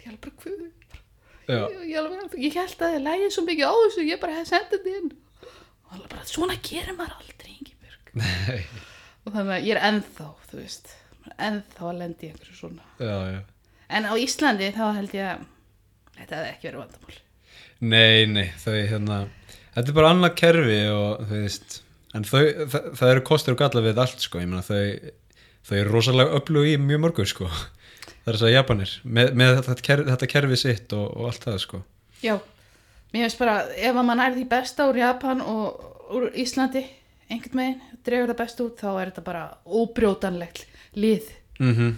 [0.02, 0.66] ég alveg bara hvað
[1.48, 4.86] ég, ég, ég held að ég lægi svo mikið á þessu ég bara hefði sendið
[4.88, 5.12] þetta inn.
[5.88, 8.16] Og alveg bara, svona gerir maður aldrei Ingibjörg.
[8.18, 8.64] Nei,
[9.24, 10.96] og þannig að ég er ennþá, þú veist
[11.38, 12.86] ennþá að lendi í einhverju svona.
[13.00, 13.40] Já, já.
[13.88, 15.46] En á Íslandi þá held ég að
[16.18, 17.20] þetta hefði ekki verið vandamál.
[17.78, 19.18] Nei, nei, þau hérna
[19.78, 21.76] Þetta er bara annað kerfi og þú veist
[22.18, 22.42] en þau,
[22.74, 25.12] það, það eru kostur og galla við allt sko, ég meina þau
[25.68, 27.50] þau eru rosalega öflug í mjög mörgu sko.
[27.52, 31.46] Það er þess að Japanir með, með þetta, kerfi, þetta kerfi sitt og, og allt
[31.46, 31.82] það sko.
[32.24, 32.34] Já,
[33.14, 36.84] mér finnst bara ef að mann er því besta úr Japan og úr Íslandi
[37.32, 40.66] einhvern veginn, dregur það best út þá er þetta bara óbrjótanlegt
[40.98, 41.32] lið.
[41.60, 41.96] Mm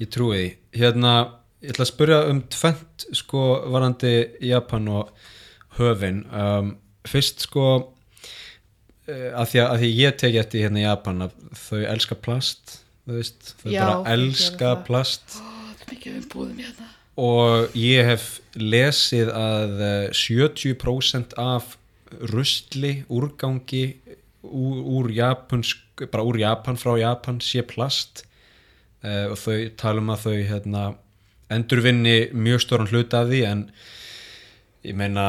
[0.00, 0.48] Ég trúi því.
[0.80, 1.12] Hérna,
[1.60, 5.10] ég ætla að spyrja um tvent sko varandi Japan og
[5.76, 6.22] höfin.
[6.32, 11.34] Um, fyrst sko uh, að, því að, að því ég teki eftir hérna Japan að
[11.56, 12.80] þau elska plast
[13.10, 15.36] þú veist, þau Já, bara þau elska plast.
[15.36, 15.50] Ó,
[15.90, 16.88] hérna.
[17.20, 18.26] Og ég hef
[18.56, 21.74] lesið að eh, 70% af
[22.32, 23.84] rusli, úrgangi
[24.42, 28.24] úr, úr Japansk bara úr Japan, frá Japan sé plast.
[29.00, 30.82] Uh, og þau tala um að þau hérna,
[31.50, 33.62] endurvinni mjög stóran hluta af því en
[34.86, 35.24] ég meina,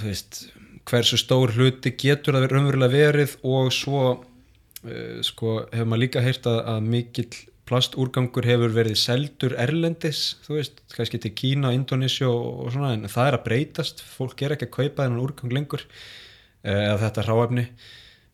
[0.00, 0.46] veist
[0.88, 6.48] hversu stór hluti getur það raunverulega verið og svo uh, sko hefur maður líka heyrt
[6.48, 7.30] að, að mikill
[7.70, 13.10] plastúrgangur hefur verið seldur erlendis, þú veist, kannski til Kína, Indonesia og, og svona, en
[13.10, 17.26] það er að breytast, fólk er ekki að kaupa þennan úrgang lengur eh, eða þetta
[17.28, 17.66] hráefni.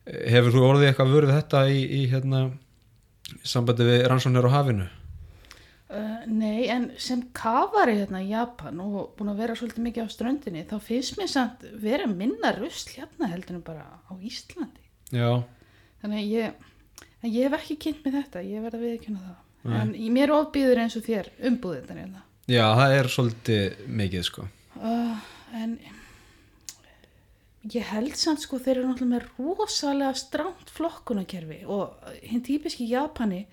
[0.07, 2.47] Eh, Hefur þú orðið eitthvað vörð þetta í, í hérna,
[3.47, 4.89] sambandi við rannsóknir á hafinu?
[5.87, 10.11] Uh, nei, en sem kafari hérna í Japan og búin að vera svolítið mikið á
[10.11, 14.83] ströndinni þá finnst mér samt vera minna rusl hérna heldur en bara á Íslandi
[15.15, 15.47] Já,
[16.01, 16.66] þannig að ég,
[17.23, 19.77] en ég hef ekki kynnt með þetta ég verð að viðkynna það Nei.
[19.81, 24.47] en mér ofbýður eins og þér umbúðið þetta hérna já, það er svolítið mikið sko.
[24.79, 25.77] uh, en
[27.67, 33.43] ég held samt sko þeir eru náttúrulega með rosalega stránt flokkunarkerfi og hinn típiski Japani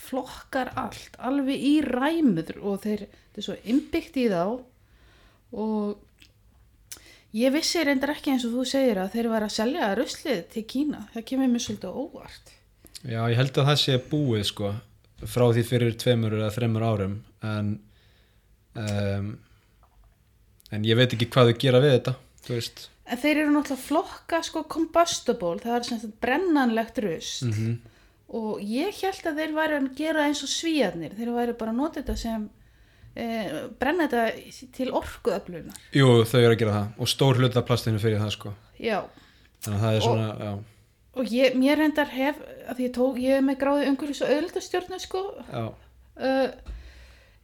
[0.00, 4.44] flokkar allt alveg í ræmur og þeir, þetta er svo innbyggt í þá
[5.50, 5.98] og
[7.30, 10.62] Ég vissi reyndar ekki eins og þú segir að þeir væri að selja ruslið til
[10.66, 11.04] Kína.
[11.12, 12.50] Það kemur mér svolítið óvart.
[13.04, 14.72] Já, ég held að það sé búið sko
[15.20, 17.70] frá því fyrir tveimur eða þreimur árum en
[18.76, 19.30] um,
[20.70, 22.82] en ég veit ekki hvað þau gera við þetta þú veist.
[23.10, 27.48] En þeir eru náttúrulega flokka sko combustible, það er sem sagt brennanlegt rusl.
[27.50, 27.78] Mm
[28.30, 31.80] og ég held að þeir væri að gera eins og svíjarnir, þeir væri bara að
[31.80, 32.44] nota þetta sem
[33.14, 33.24] e,
[33.80, 35.80] brenna þetta til orkuöflunar.
[35.96, 38.52] Jú, þau eru að gera það og stór hluta plastinu fyrir það sko.
[38.78, 39.00] Já,
[39.64, 40.52] þannig að það er svona, já,
[41.18, 42.38] og ég, mér reyndar hef,
[42.70, 46.50] að ég tók, ég er með gráði umhverfis og auðvitastjórnu sko, uh,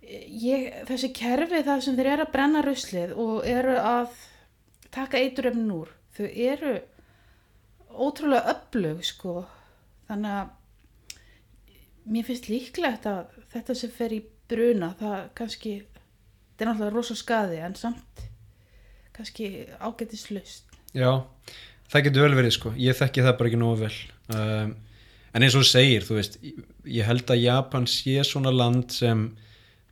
[0.06, 4.12] ég, þessi kerfi það sem þeir eru að brenna ruslið og eru að
[4.94, 6.76] taka eituröfnin úr, þau eru
[7.96, 9.40] ótrúlega öflug sko,
[10.06, 10.54] þannig að
[12.06, 17.16] mér finnst líklegt að þetta sem fer í bruna, það kannski þetta er náttúrulega rosa
[17.18, 18.26] skaði en samt
[19.16, 20.70] kannski ágætis lust.
[20.94, 21.24] já
[21.92, 23.96] það getur vel verið sko, ég þekki það bara ekki nógu vel.
[24.34, 24.76] Um,
[25.32, 26.38] en eins og þú segir þú veist,
[26.88, 29.28] ég held að Japan sé svona land sem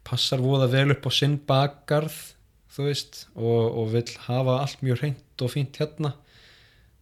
[0.04, 2.16] passar voða vel upp á sinn bakgarð
[2.74, 6.14] þú veist, og, og vil hafa allt mjög hreint og fínt hérna.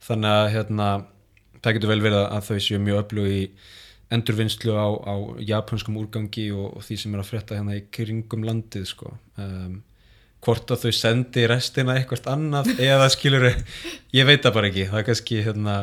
[0.03, 0.89] Þannig að hérna
[1.63, 3.41] það getur vel verið að þau séu mjög öflug í
[4.13, 8.45] endurvinnslu á, á japanskum úrgangi og, og því sem er að frétta hérna í kringum
[8.45, 9.15] landið sko.
[9.41, 9.81] Um,
[10.43, 15.03] hvort að þau sendi restina eitthvað annað eða skilur ég veit það bara ekki, það
[15.03, 15.77] er kannski hérna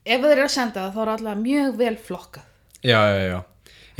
[0.00, 2.46] Ef þeir eru að senda það þá er alltaf mjög vel flokkað.
[2.80, 3.40] já, já, já.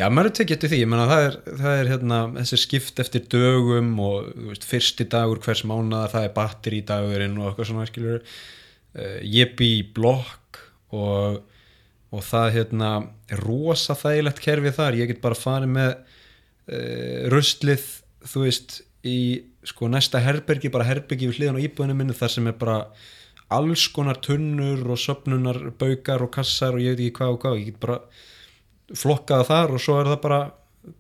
[0.01, 3.91] Já, maður tekið eftir því, menna það er, það er hérna, þessi skipt eftir dögum
[4.01, 9.19] og veist, fyrsti dagur hvers mánaðar, það er batteri dagurinn og eitthvað svona, skilur uh,
[9.29, 10.63] ég bý í blokk
[10.97, 11.43] og,
[12.17, 12.93] og það hérna,
[13.29, 17.85] er rosa þægilegt kerfið þar, ég get bara farið með uh, ruslið,
[18.33, 19.17] þú veist, í
[19.65, 22.79] sko næsta herbergi, bara herbergi við hliðan á íbúðinu minni þar sem er bara
[23.51, 27.59] alls konar tunnur og söpnunar baukar og kassar og ég veit ekki hvað og hvað,
[27.61, 28.01] ég get bara
[29.01, 30.41] flokkaða þar og svo er það bara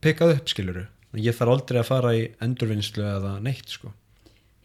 [0.05, 0.85] pikkað upp skiluru
[1.19, 3.91] ég þarf aldrei að fara í endurvinnslu eða neitt sko.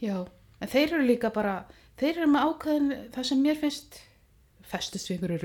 [0.04, 0.20] Já,
[0.62, 1.56] en þeir eru líka bara,
[1.98, 4.00] þeir eru með ákveðin það sem mér finnst
[4.66, 5.42] festust við einhverju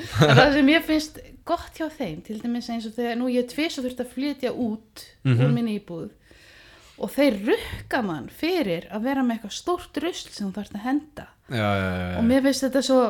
[0.28, 3.48] en það sem mér finnst gott hjá þeim til dæmis eins og þegar nú ég
[3.52, 5.40] tvis og þurft að flytja út Mhm.
[5.44, 6.08] úr minni íbúð
[7.00, 10.84] og þeir rukka mann fyrir að vera með eitthvað stórt rusl sem þú þarfst að
[10.86, 11.26] henda.
[11.50, 13.00] Já, já, já, og mér finnst þetta svo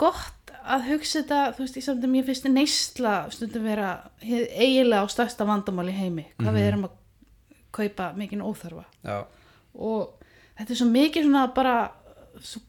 [0.00, 3.90] gott að hugsa þetta þú veist, í samt að mér finnst neysla stundum vera
[4.22, 6.56] eiginlega á stærsta vandamál í heimi, hvað Mhm.
[6.56, 6.94] við erum að
[7.76, 8.84] kaupa mikinn óþarfa.
[9.04, 9.24] Já,
[9.74, 10.14] og
[10.58, 11.76] þetta er svo mikið svona bara
[12.40, 12.60] svo,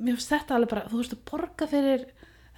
[0.00, 2.04] mér finnst þetta alveg bara þú veist að borga fyrir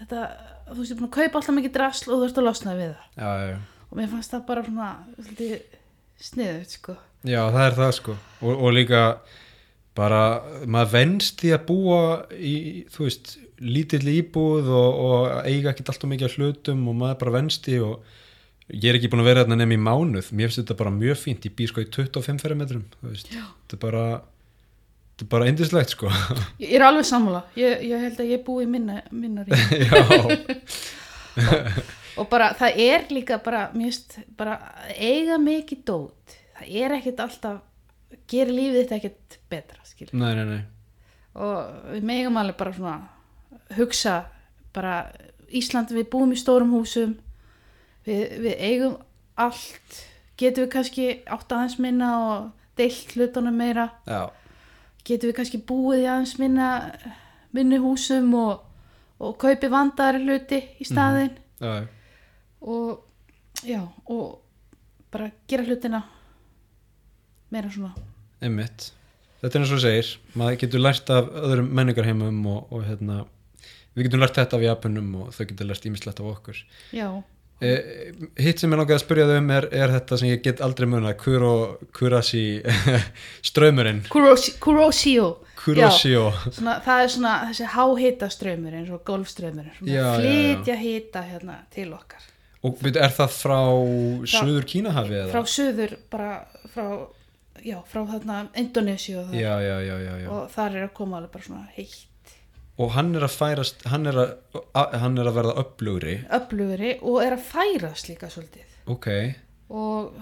[0.01, 0.21] þetta
[0.67, 2.75] þú veist, ég er búin að kaupa alltaf mikið drasl og þú veist að losna
[2.75, 3.07] við það.
[3.17, 3.59] Já, já, já.
[3.91, 4.89] og mér fannst það bara svona
[6.21, 6.97] sniðut sko
[7.27, 8.17] já það er það sko.
[8.43, 9.03] Og, og líka
[9.97, 10.21] bara
[10.69, 12.01] maður venst því að búa
[12.37, 12.55] í,
[12.93, 17.37] þú veist, lítill íbúð og, og eiga ekkert alltaf mikið af hlutum og maður bara
[17.39, 18.15] venst því og
[18.75, 20.31] ég er ekki búin að vera þarna nefn í mánuð.
[20.37, 23.79] Mér finnst þetta bara mjög fínt, ég býr sko í 25 fermetrum, þú veist, þetta
[23.79, 24.07] er bara
[25.17, 26.11] þetta er bara indislegt sko.
[26.63, 29.57] Ég er alveg sammála, ég, ég held að ég búi minna, minna rík
[29.89, 30.03] já,
[32.21, 34.59] og bara það er líka bara, finnst bara
[34.93, 40.09] eiga mikið dót það er ekkert alltaf gerir lífið þetta ekkert betra skil.
[40.13, 40.65] nei, nei, nei.
[41.37, 42.97] Og við megum alveg bara svona
[43.77, 44.17] hugsa
[44.77, 44.97] bara
[45.47, 47.13] Ísland við búum í stórum húsum.
[48.07, 48.97] Við, við eigum
[49.39, 50.01] allt.
[50.37, 53.87] Getum við kannski átt aðeins minna og deilt hlutunum meira?
[54.09, 54.29] Já,
[55.07, 56.71] getum við kannski búið í aðeins minna
[57.57, 58.67] minni húsum og,
[59.23, 61.39] og kaupi vandaðari hluti í staðinn?
[61.63, 61.87] Já,
[62.61, 63.81] og já
[64.13, 64.43] og
[65.13, 66.03] bara gera hlutina
[67.55, 67.93] meira svona.
[68.45, 68.91] Einmitt.
[69.43, 73.23] Þetta er eins og segir, maður getur lært af öðrum menningarheimum og, og hérna
[73.97, 76.63] við getum lært þetta af Japunum og þau getur lært ímislegt af okkur.
[76.97, 77.09] Já,
[77.65, 80.59] Eh, hitt sem ég langaði að spyrja þau um er, er þetta sem ég get
[80.61, 81.53] aldrei munað Kuro,
[81.97, 82.43] Kurasi
[83.49, 85.31] ströymurinn Kuroshio.
[85.57, 91.89] Kurosio svona, það er svona þessi háhita ströymur eins og golfströymur flytja hita hérna til
[91.97, 92.29] okkar.
[92.61, 93.59] Og er það frá
[94.29, 95.33] Suður Kínahafi eða?
[95.33, 96.31] frá söður bara
[96.75, 96.87] frá,
[97.67, 100.29] já, frá þarna Indonési og, það, já, já, já, já, já.
[100.37, 102.35] og þar er að koma alveg bara svona heitt.
[102.79, 104.33] Og hann er að færast hann er að,
[104.77, 108.75] að, hann er að verða upplugri öflugri og er að færast líka svolítið.
[108.93, 109.09] Ok,
[109.73, 110.13] og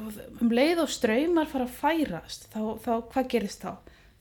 [0.41, 3.75] um leið og ströymar fara að færast þá, þá hvað gerist þá?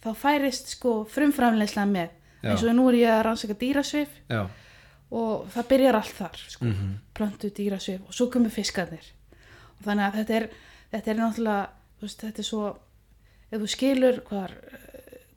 [0.04, 2.10] þá færist sko frumframleyslega með.
[2.44, 2.50] Já.
[2.52, 4.42] eins og nú er ég að rannsaka dýrasvif já,
[5.16, 6.90] og það byrjar allt þar sko, Mhm.
[7.16, 9.06] plöntu dýrasvif og svo komur fiskarnir.
[9.80, 10.50] Og þannig að þetta er,
[10.92, 11.68] þetta er náttúrulega
[12.02, 12.76] veist, þetta er svo
[13.54, 14.54] ef þú skilur hvar,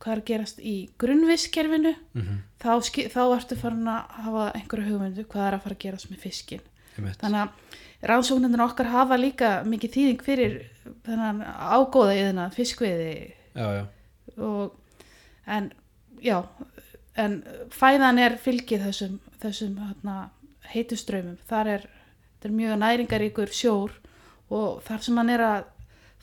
[0.00, 2.36] hvað að gerast í grunnvisskerfinu Mhm.
[2.62, 6.10] þá, ski- þá ertu farin að hafa einhverju hugmyndu hvað er að fara að gerast
[6.10, 6.60] með fiskin
[6.96, 10.54] þannig að rannsóknirnar okkar hafa líka mikið þýðing fyrir
[11.04, 13.32] þennan ágóða yðina fiskveiði.
[13.56, 13.86] Já, já,
[14.38, 14.72] og
[15.46, 15.72] en
[16.22, 16.42] já
[17.16, 17.42] en
[17.72, 20.30] fæðan er fylgið þessum, þessum hérna,
[20.72, 21.86] heituströymum þar er,
[22.44, 23.90] er mjög næringaríkur sjór
[24.50, 25.64] og þar sem hann er að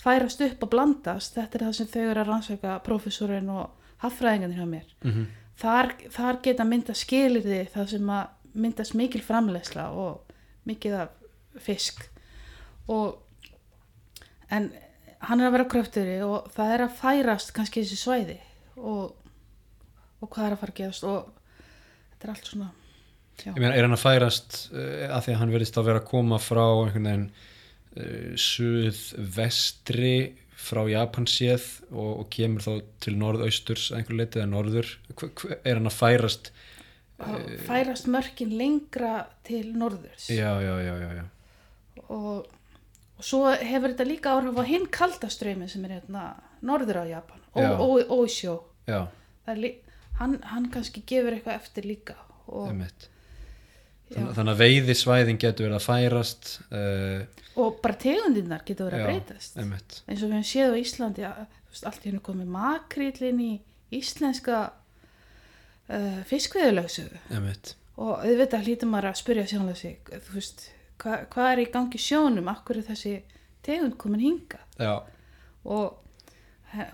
[0.04, 4.60] færast upp og blandast þetta er það sem þau eru að rannsaka professorinn og haffræðingarnir
[4.60, 4.94] hjá mér.
[5.04, 5.26] Mhm.
[5.58, 10.34] þar, þar geta mynda skilirði það sem að myndast mikil framleysla og
[10.68, 11.10] mikið af
[11.62, 12.10] fisk.
[12.88, 13.20] Og
[14.52, 14.72] en
[15.24, 18.38] hann er að vera kröfturi og það er að færast kannski þessi svæði
[18.76, 19.14] og,
[20.20, 21.30] og hvað er að fara að gerast og
[22.12, 22.70] þetta er allt svona
[23.58, 26.40] meina, er hann að færast uh, að því að hann verðist að vera að koma
[26.44, 27.28] frá einhvern veginn
[27.98, 30.16] uh, suð-vestri
[30.64, 32.72] frá Japan séð og, og kemur þá
[33.04, 34.92] til norðausturs að einhver leiti eða norður.
[35.64, 36.52] Er hann að færast
[37.24, 39.14] að færast mörkin lengra
[39.48, 40.30] til norðurs.
[40.34, 41.26] Já, já, já, já, já.
[42.08, 42.48] og,
[43.20, 46.24] og svo hefur þetta líka áhrif á hinn kaldaströymi sem er hérna
[46.66, 47.40] norður á Japan.
[47.54, 48.56] Og, og, og sjó
[48.90, 49.04] já.
[49.46, 49.78] Það lí-
[50.20, 52.16] hann, hann kannski gefur eitthvað eftir líka
[52.48, 52.72] og,
[54.14, 59.10] Þann, þannig að veiðisvæðin getur verið að færast uh, og bara tegundinnar getur verið að
[59.12, 59.58] breytast.
[59.62, 60.00] einmitt.
[60.08, 61.42] Eins og við hefum séð á Íslandi að
[61.74, 63.52] veist, allt í hennu komið makríl inn í
[63.94, 64.60] íslenska
[65.90, 67.22] uh, fiskveðulögsögu
[68.02, 70.64] og auðvitað hlýtur maður að spyrja sjálflega sig þú veist,
[71.02, 72.50] hva, hvað er í gangi sjónum?
[72.50, 73.18] Akkur er þessi
[73.66, 74.64] tegund komin hinga
[75.64, 76.00] og,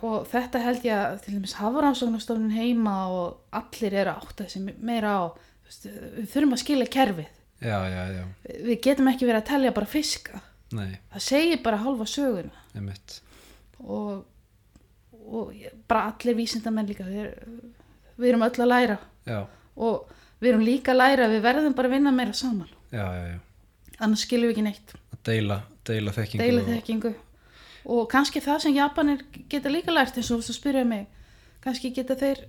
[0.04, 4.76] og þetta held ég að til dæmis hafaránsóknastofnun heima og allir eru að átta þessi
[4.76, 5.24] meira á
[5.66, 7.36] veist, við þurfum að skilja kerfið.
[7.60, 8.22] Já, já, já.
[8.64, 10.40] Við getum ekki verið að telja bara fiska
[10.76, 12.52] nei, það segir bara hálfa söguna.
[12.76, 13.20] Einmitt.
[13.80, 14.26] Og,
[15.26, 15.54] og
[15.88, 17.32] bara allir vísindamenn líka við,
[18.20, 18.98] við erum öll að læra.
[19.30, 19.40] Já,
[19.80, 20.10] og
[20.42, 22.70] við erum líka að læra við verðum bara að vinna meira saman.
[22.92, 23.40] Já, já, já.
[24.00, 24.94] Annars skiljum við ekki neitt.
[25.16, 25.58] Að deila,
[25.88, 27.14] deila þekkingu deila og- þekkingu.
[27.90, 31.08] Og kannski það sem Japanir geta líka lært eins og þú spyrjaði mig
[31.64, 32.44] kannski geta þeir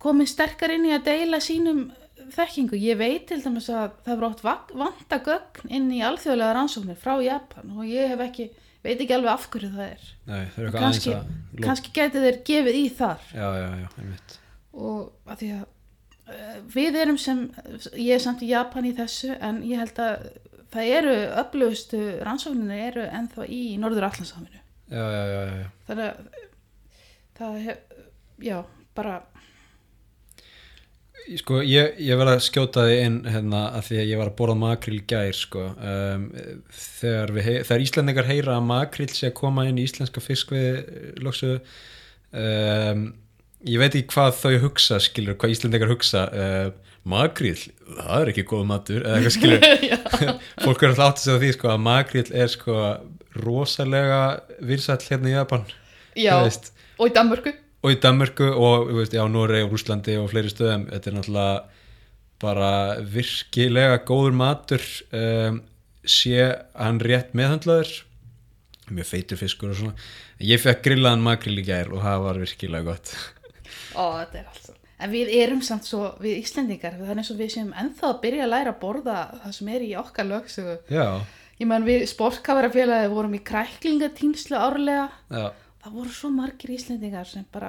[0.00, 1.86] komið sterkar inn í að deila sínum
[2.34, 2.78] þekkingu.
[2.80, 4.44] Ég veit til dæmis að það er oft
[4.82, 8.48] vanta gögn inn í alþjóðlega rannsóknir frá Japan og ég hef ekki
[8.86, 10.10] veit ekki alveg af hverju það er.
[10.26, 13.24] Nei, þau eru eitthvað aðeins að kannski geti þeir gefið í þar.
[13.32, 14.36] Já, já, já, einmitt.
[14.76, 17.46] Og að því að uh, við erum sem,
[17.94, 20.28] ég er samt í Japan í þessu en ég held að
[20.74, 24.60] það eru öflugustu rannsókninu eru ennþá í Norður Allandsafinu
[24.90, 25.68] já, já, já, já, já.
[25.88, 26.42] þannig að
[27.38, 27.80] það hef,
[28.42, 28.56] já,
[28.96, 29.16] bara
[31.40, 34.36] Sko, ég, ég verð að skjóta því inn hérna að því að ég var að
[34.38, 35.64] borða makril gær sko.
[35.74, 36.26] um,
[37.00, 41.56] þegar, hei- þegar Íslandingar heyra að makril sé að koma inn í íslenska fiskvið loksu
[42.30, 43.02] um,
[43.66, 46.26] ég veit ekki hvað þau hugsa skilur, hvað Íslandingar hugsa.
[46.30, 46.70] Uh,
[47.06, 47.58] makril,
[47.96, 49.68] það er ekki góð matur eða eitthvað skilur.
[50.64, 52.78] Fólk er alltaf átt að segja því sko, að makril er sko
[53.42, 54.20] rosalega
[54.64, 55.66] virsall hérna í Japan
[56.16, 56.34] já,
[56.96, 57.52] og í Danmörku
[57.84, 61.56] og í Danmörku og veist, já, Noregi og Rúslandi og fleiri stöðum, þetta er náttúrulega
[62.42, 62.70] bara
[63.16, 64.84] virkilega góður matur
[65.16, 65.62] um,
[66.06, 67.92] sé hann rétt meðhandlaður
[68.92, 70.08] mjög feitur fiskur og svona.
[70.46, 73.14] Ég fekk grillaðan makril í gær og það var virkilega gott.
[73.98, 74.66] Ó, þetta er alls
[74.96, 78.52] En við erum samt svo, við Íslendingar, eins og við séum ennþá að byrja að
[78.54, 80.76] læra að borða það sem er í okkar lögsögu.
[80.88, 81.08] já,
[81.56, 85.10] Ég menn við sportkafarafélagi vorum í kræklingatínslu árlega.
[85.28, 85.52] já,
[85.86, 87.68] Það voru svo margir Íslendingar sem bara,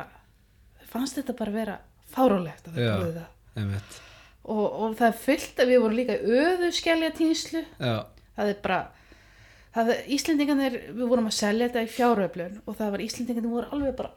[0.90, 1.76] fannst þetta bara vera
[2.10, 4.00] fárálegt að það búið það.
[4.48, 7.62] Og, og það er fullt að við vorum líka öðu skellja tínslu.
[7.78, 7.96] já,
[8.38, 8.80] Það er bara,
[9.76, 13.72] það er Íslendingarnir, við vorum að selja þetta í fjáröflun og það var Íslendingarnir voru
[13.78, 14.12] alveg bara,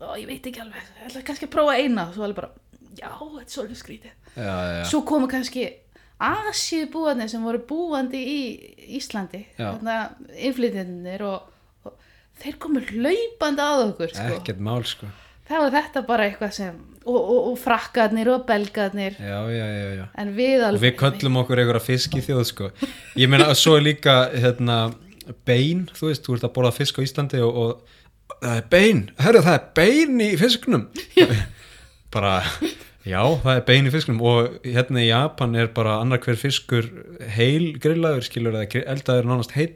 [0.00, 2.50] ó, ég veit ekki alveg, ég ætla kannski að prófa eina og svo alveg bara,
[2.96, 4.16] já, þetta er svolítið skrítið.
[4.36, 4.84] já, já.
[4.88, 5.68] Svo komu kannski
[6.22, 8.40] Asíu búanir sem voru búandi í
[9.00, 9.72] Íslandi, Já.
[9.74, 9.96] þarna
[10.38, 11.61] innflytjandinir og, og
[12.42, 14.30] þeir komu hlaupandi að okkur, sko.
[14.38, 15.10] ekkert mál sko.
[15.48, 19.88] Það var þetta bara eitthvað sem, og, og, og frakkarnir og belgarnir, já, já, já,
[19.98, 20.04] já.
[20.22, 20.84] En við og alveg.
[20.86, 22.70] við köllum okkur einhverja fisk í þjóð sko.
[23.20, 24.78] ég meina að svo er líka hérna,
[25.46, 27.98] bein, þú veist, þú ert að borða fisk á Íslandi og, og
[28.40, 30.86] það er bein, herru það er bein í fisknum
[32.14, 32.34] bara
[33.04, 36.88] já, það er bein í fisknum og hérna í Japan er bara annar hver fiskur
[37.36, 39.74] heil grillaður skilur eða eldaður nánast heil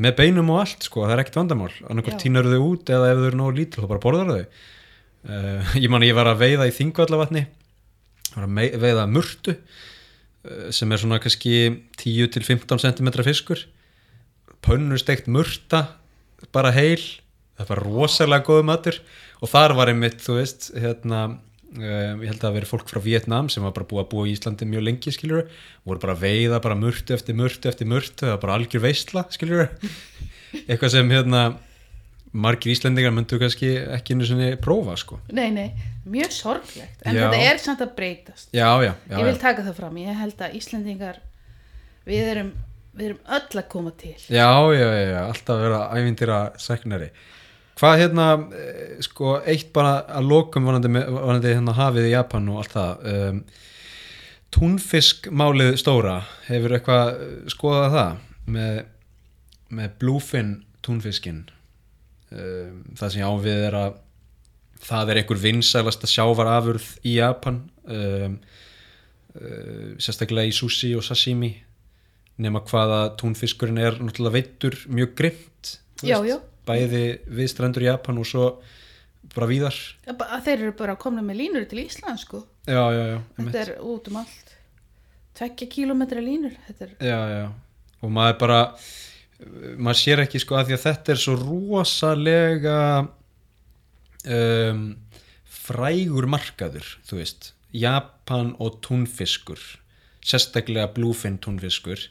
[0.00, 1.72] með beinum og allt sko, það er ekkert vandamál.
[1.86, 2.22] Annarkvært Já.
[2.24, 4.60] tínar þau út eða ef þau eru nógu lítil þá bara borðar þau.
[5.20, 7.44] Uh, ég man að ég var að veiða í þingvallavatni
[8.34, 11.54] var að veiða murtu eh, sem er svona kannski
[12.00, 13.64] 10 til 15 cm fiskur.
[14.64, 15.86] Pönnusteikt murta
[16.54, 17.02] bara heil.
[17.58, 19.00] Það bara rosalega góð matur.
[19.40, 21.40] Og þar var einmitt, þú veist hérna,
[21.76, 24.28] um, ég held að það veri fólk frá Vietnam sem var bara búið að búa
[24.28, 25.48] í Íslandi mjög lengi skiljur,
[25.86, 29.26] voru bara að veiða bara murtu eftir murtu eftir murtu, það var bara algjör veistla
[29.34, 29.68] skiljur,
[30.66, 31.44] eitthvað sem hérna
[32.32, 35.18] margir Íslendingar myndu kannski ekki einu sinni prófa sko.
[35.34, 35.70] Nei, nei,
[36.06, 37.24] mjög sorglegt en Já.
[37.26, 38.50] þetta er samt að breytast.
[38.54, 41.18] Já, já, já, ég vil taka það fram, ég held að Íslendingar
[42.06, 42.54] við erum,
[42.94, 44.14] við erum öll að koma til.
[44.28, 44.46] Já,
[44.76, 47.10] já, já, já, alltaf að vera ævindýra sæknari.
[47.80, 52.48] Hvað hérna, eh, sko, eitt bara að lokum vanandi, með- vanandi hérna hafið í Japan
[52.52, 53.06] og allt það.
[53.14, 53.38] Um,
[54.52, 56.18] túnfiskmálið stóra,
[56.48, 58.18] hefur eitthvað eh, skoðað það
[58.56, 58.80] með,
[59.78, 60.52] með bluefin
[60.84, 61.44] túnfiskin?
[62.30, 63.96] Um, það sem ég ávið er að
[64.80, 68.36] það er einhver vinsælasta sjávarafurð í Japan, um,
[69.36, 71.52] uh, sérstaklega í sushi og sashimi
[72.40, 76.38] nema hvaða túnfiskurinn er náttúrulega veittur mjög grimt Já, já.
[76.70, 78.46] Bæði við strendur Japan og svo
[79.34, 79.76] bara víðar.
[80.06, 82.44] Þeir eru bara komna með línur til Ísland sko.
[82.66, 84.54] já, já, já, þetta er út um allt.
[85.36, 87.44] Tveggja kílómetra línur er, já, já.
[88.00, 88.60] Og maður bara
[89.80, 92.78] maður sér ekki sko að því að þetta er svo rosalega
[94.28, 94.82] um,
[95.44, 99.62] frægur markaður þú veist, Japan og túnfiskur
[100.20, 102.02] sérstaklega bluefin túnfiskur.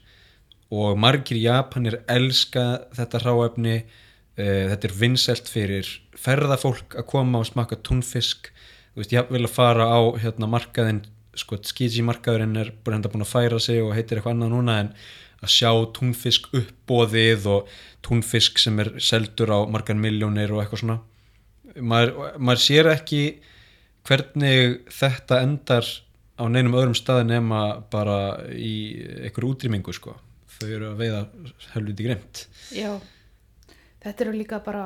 [0.70, 4.09] Og margir Japanir elska þetta ráefni uh,
[4.40, 5.88] þetta er vinsælt fyrir
[6.20, 8.52] ferðafólk að koma og smakka túnfisk.
[8.94, 11.04] Þú veist, ég vil að fara á hérna, markaðin,
[11.38, 14.78] sko, skiji markaðurinn er bara enda búin að færa sig og heitir eitthvað annað núna
[14.84, 14.92] en
[15.40, 17.70] að sjá túnfisk uppbóðið og
[18.04, 21.00] túnfisk sem er seldur á margar miljónir og eitthvað svona.
[21.80, 23.22] Maður, maður sér ekki
[24.08, 25.88] hvernig þetta endar
[26.40, 27.62] á neinum öðrum staði nema
[27.92, 30.18] bara í einhverju útrýmingu sko.
[30.60, 31.24] Þau eru að veiða
[31.76, 32.98] helviti grimt já
[34.04, 34.86] þetta eru líka bara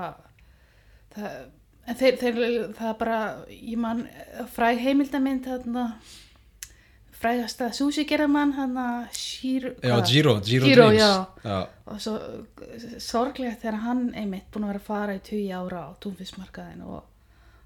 [1.16, 1.40] það,
[1.88, 2.38] en þeir, þeir,
[2.78, 3.20] það er bara
[3.52, 4.06] ég man
[4.56, 5.88] fræg heimildamind þarna
[7.24, 9.96] frægasta sushi gerðamann hann að Shiro Já?
[10.10, 11.12] Giro, Giro, Giro, já.
[11.46, 12.18] já, og svo
[13.00, 17.04] sorglegt þegar hann einmitt búin að vera að fara í 20 ára á túnfiskmarkaðin og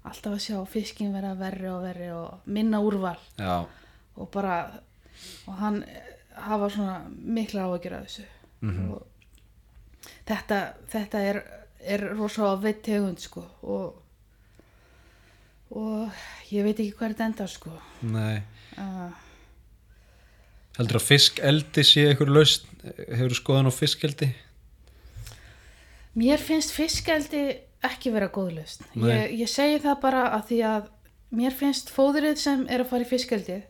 [0.08, 3.64] alltaf að sjá fiskin vera verri og verri og minna úrval já,
[4.16, 4.60] og bara
[5.48, 5.80] og hann
[6.38, 8.26] hafa svona mikla áhyggjur af þessu
[8.60, 8.90] Mhm.
[8.90, 9.02] og
[10.28, 10.58] þetta,
[10.92, 11.40] þetta er,
[11.96, 14.04] er rosa á veitt tegund sko og
[15.68, 17.72] og ég veit ekki hvað þetta endar sko
[18.08, 18.40] nei
[18.80, 19.08] uh,
[20.78, 24.30] heldur að fiskeldi sé einhver laust hefur skoðan á fiskeldi
[26.18, 27.42] Mér finnst fiskeldi
[27.86, 28.86] ekki vera góð lausn.
[28.98, 29.10] Nei.
[29.10, 30.88] Ég, ég segi það bara að því að
[31.38, 33.60] mér finnst fóðrið sem er að fara í fiskeldið,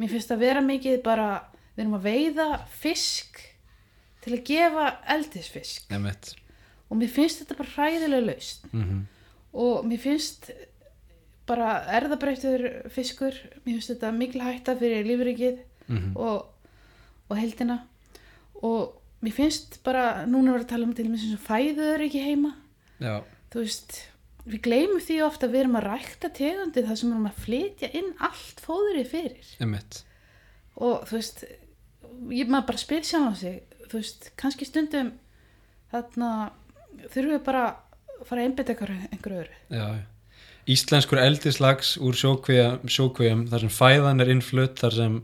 [0.00, 1.28] mér finnst að vera mikið bara,
[1.76, 2.48] við erum að veiða
[2.82, 3.40] fisk
[4.24, 5.86] til að gefa eldisfisk.
[5.90, 6.34] Emmett
[6.90, 8.68] og mér finnst þetta bara hræðilega lausn.
[8.72, 9.02] Mm -hmm.
[9.52, 10.50] og mér finnst
[11.46, 15.58] bara erðabreytur fiskur, mér finnst þetta mikil hætta fyrir lífrikið
[15.90, 16.16] Mhm.
[16.16, 16.46] og,
[17.28, 17.80] og heldina
[18.62, 22.54] og mér finnst bara, núna var að tala um til mér sem fæður ekki heima.
[23.00, 23.96] Já, þú veist,
[24.46, 27.42] við gleymum því ofta að við erum að rækta tegundi þar sem við erum að
[27.44, 29.46] flytja inn allt fóðrið fyrir.
[29.60, 30.04] Emmett
[30.76, 31.44] og þú veist
[32.30, 35.12] ég maður bara spyr sjálf á sig þú veist, kannski stundum
[35.90, 36.30] þarna
[37.10, 39.86] þurfum við bara að fara að einbytta einhverju öðru já.
[40.70, 45.16] Íslenskur eldislags úr sjókvíum þar sem fæðan er innflutt þar sem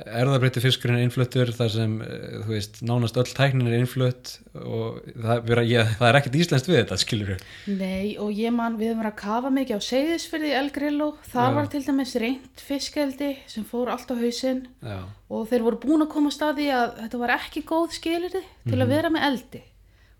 [0.00, 5.02] erðabreyti fiskurinn er innfluttur þar sem, eh, þú veist, nánast öll tæknin er innflutt og
[5.04, 7.42] það, vera, ég, það er ekkert íslenskt við þetta, skilur við
[7.78, 11.08] Nei, og ég man, við höfum verið að kafa mikið á Seyðisfyrði í El Grillo,
[11.28, 11.54] þar Já.
[11.58, 16.06] var til dæmis reynt fiskeldi sem fór allt á hausinn já, og þeir voru búin
[16.06, 19.62] að koma að staði að þetta var ekki góð skilirði til að vera með eldi.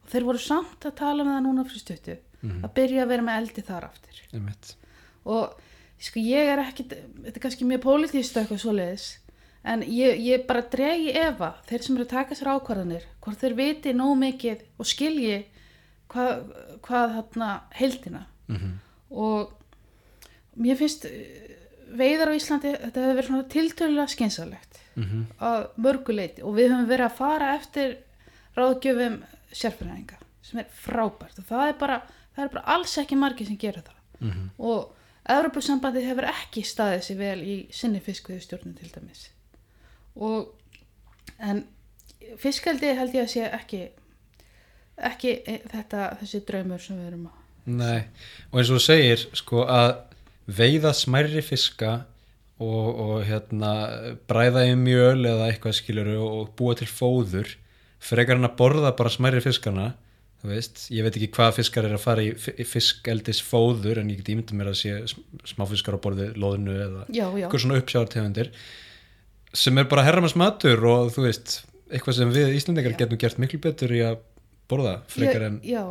[0.03, 3.27] Og þeir voru samt að tala með það núna fyrir stuttu að byrja að vera
[3.27, 4.23] með eldi þar aftur.
[5.33, 5.61] Og
[6.03, 9.05] sko ég er ekki þetta er kannski mjög pólitíst og eitthvað svoleiðis
[9.63, 13.59] en ég, ég bara dregi efa þeir sem eru að taka sér ákvarðanir hvort þeir
[13.59, 15.37] viti nóg mikið og skilji
[16.13, 16.49] hvað,
[16.83, 18.27] hvað þarna heildina.
[18.49, 18.81] Mm
[19.13, 19.51] og
[20.57, 21.57] mér finnst eh,
[21.93, 25.25] veiðar á Íslandi þetta hefur verið svona tiltölulega skynsalegt -hmm.
[25.39, 27.97] að mörguleiti og við höfum verið að fara eftir
[28.57, 29.19] ráðgjöfum
[29.53, 31.39] sérfræðinga sem er frábært.
[31.39, 32.01] Og það er bara,
[32.37, 33.99] það er bara alls ekki margir sem gera það.
[34.23, 34.51] Mhm.
[34.59, 39.29] og Evropasambandið hefur ekki staðið sér vel í sinni fiskveiðstjórnum til dæmis
[40.17, 40.49] og
[41.43, 41.65] en
[42.39, 43.83] fiskaldi held ég að sé ekki
[45.03, 47.39] ekki e- þetta þessi draumur sem við erum að
[47.73, 48.01] Nei,
[48.51, 49.93] og eins og þú segir sko að
[50.51, 51.93] veiða smærri fiska
[52.63, 53.71] og, og hérna
[54.31, 57.53] bræða í mjöl eða eitthvað skilur og búa til fóður
[58.03, 59.93] frekar en að borða bara smærri fiskana
[60.43, 64.01] þú veist, ég veit ekki hvað fiskar er að fara í fi- í fiskeldis fóður
[64.03, 67.05] en ég get ímyndið mér að sé sm- smáfiskar á borði loðinu eða
[67.47, 68.51] eitthvað svona uppsjáartegundir
[69.53, 71.59] sem er bara herramans matur og þú veist,
[71.93, 74.23] eitthvað sem við Íslandingar getum gert miklu betur í að
[74.71, 75.85] borða frekar en já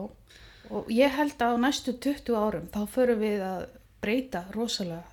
[0.72, 3.64] og ég held að á næstu 20 árum þá förum við að
[4.02, 5.04] breyta rosalega.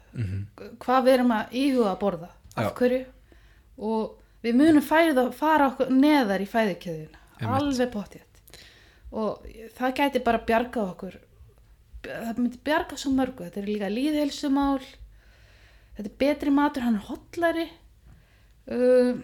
[0.81, 2.63] Hvað við erum að íhuga að borða af.
[2.63, 2.71] Já.
[2.79, 3.01] hverju?
[3.79, 7.59] Og við munum fæða, fara okkur neðar í fæðikjöðina Einmitt.
[7.59, 8.25] alveg pottið
[9.19, 9.45] og
[9.79, 11.19] það gæti bara bjargað okkur.
[12.05, 13.47] Það myndi bjarga svo mörgu.
[13.47, 14.83] Þetta er líka líðhelsumál
[15.97, 17.65] þetta er betri matur, hann er hotlari
[18.75, 19.23] um,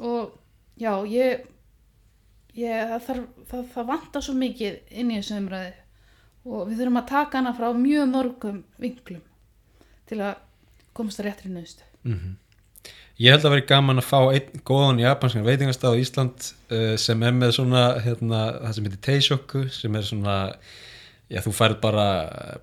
[0.00, 0.32] og
[0.80, 1.44] já, ég,
[2.56, 5.74] ég það, þarf, það, það vantar svo mikið inn í þessu umræði
[6.46, 9.22] og við þurfum að taka hana frá mjög mörgum vinklum
[10.06, 10.42] til að
[10.96, 11.86] komast að réttri nöðstu
[13.16, 17.22] Ég held að veri gaman að fá einn góðan japanskan veitingastað á Ísland uh, sem
[17.24, 20.36] er með svona hérna, það sem heitir teishoku sem er svona
[21.32, 22.08] já þú færð bara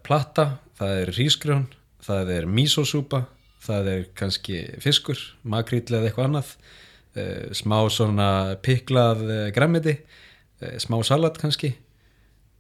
[0.06, 0.46] platta
[0.78, 1.66] það er rísgrjón,
[2.04, 3.24] það er misosúpa,
[3.64, 8.30] það er kannski fiskur, makríll eða eitthvað annað uh, smá svona
[8.66, 11.74] piklað uh, græmiti uh, smá salat kannski.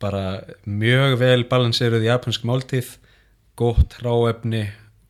[0.03, 2.97] Bara mjög vel balanseruð japansk máltíð
[3.59, 4.65] gott ráefni,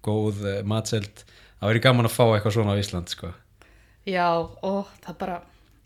[0.06, 1.24] góð matseld.
[1.58, 3.32] Það verið gaman að fá eitthvað svona á Ísland sko.
[4.04, 5.38] Já, og það bara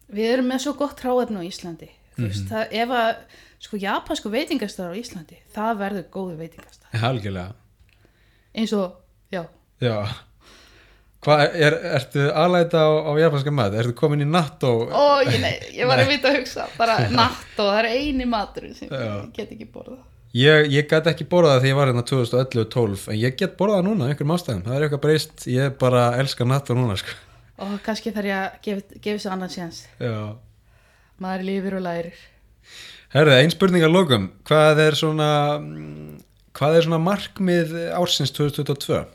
[0.09, 1.91] við erum með svo gott ráefni á Íslandi.
[2.17, 3.11] Þú veist, það, ef að
[3.61, 6.77] sko japansku veitingastæður á Íslandi það verður góðu veitingastæð
[7.07, 7.53] algjörlega.
[8.57, 8.97] Eins og,
[9.33, 9.43] já,
[9.83, 9.97] já.
[11.27, 13.73] Hvað er, ertu aðlæta á, á japanska mat?
[13.75, 14.69] Ertu komin í natto?
[14.87, 18.27] Ó, ég, nei, ég var að vita að hugsa bara natt og það er eini
[18.29, 19.01] matur sem Já.
[19.01, 19.97] ég get ekki borða
[20.37, 23.79] ég, ég gæti ekki borðað það því ég var hérna 2011-12 en ég get borðað
[23.79, 24.63] það núna, einhverjum ástæðum.
[24.67, 27.17] Það er eitthvað breyst, ég bara elska natto núna sko.
[27.65, 29.83] og kannski þarf ég að gefa, gefa sér annan séns.
[29.97, 30.37] Já.
[31.23, 32.23] Maður lifir og lærir.
[33.15, 36.17] Herði, ein spurning að lokum, hvað er svona mm,
[36.57, 39.05] hvað er svona markmið ársins 2022?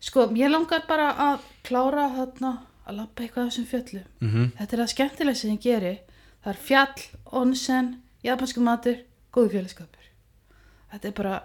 [0.00, 2.52] Sko, ég langar bara að klára þarna
[2.88, 4.50] að lappa eitthvað af þessum fjöllum Mm -hmm.
[4.58, 5.94] þetta er það skemmtilega sem ég geri
[6.44, 7.02] það er fjall,
[7.42, 8.98] onsen, japansku matur
[9.32, 10.06] góðu fjöldskapur
[10.92, 11.42] þetta er bara,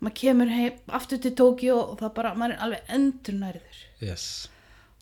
[0.00, 4.48] maður kemur heim aftur til Tókíó og það bara maður er alveg endur nærður yes.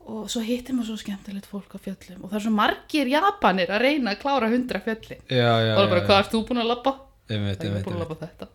[0.07, 3.71] og svo hittir maður svo skemmtilegt fólk á fjöllum og það er svo margir japanir
[3.71, 6.33] að reyna að klára hundra fjöllin já, já, og það er bara, já, hvað ert
[6.33, 6.99] þú búin að lappa?
[7.29, 7.99] Einmitt, búin að einmitt.
[7.99, 8.49] lappa þetta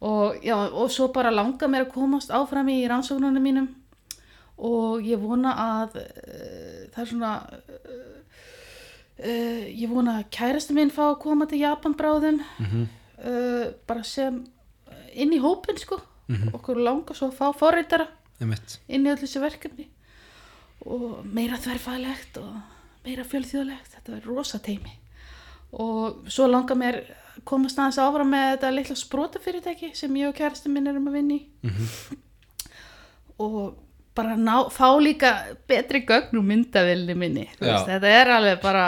[0.00, 3.68] og, já, og svo bara langar mér að komast áfram í rannsóknunum mínum.
[4.60, 8.16] Og ég vona að uh, það er svona uh,
[9.24, 12.86] uh, ég vona að kærasta minn fá að koma til Japan bráðum Mhm.
[13.24, 14.44] uh, bara sem
[15.14, 16.00] inn í hópin sko.
[16.30, 16.52] Mhm.
[16.54, 18.06] okkur langar svo að fá forreitara
[18.88, 19.88] inn í öll þessi verkefni.
[20.86, 22.54] Og meira þverfæðlegt og
[23.04, 23.96] meira fjölþjóðlegt.
[23.96, 24.92] Þetta er rosa teimi
[25.72, 27.00] og svo langar mér
[27.48, 31.38] komast aðeins áfram með þetta litla sprótafyrirtæki sem ég og kærasti minn erum að vinna
[31.38, 31.40] í.
[33.40, 33.60] Og
[34.16, 35.30] bara ná, fá líka
[35.70, 37.46] betri gögn úr myndavilni minni.
[37.60, 38.86] Veist, þetta er alveg bara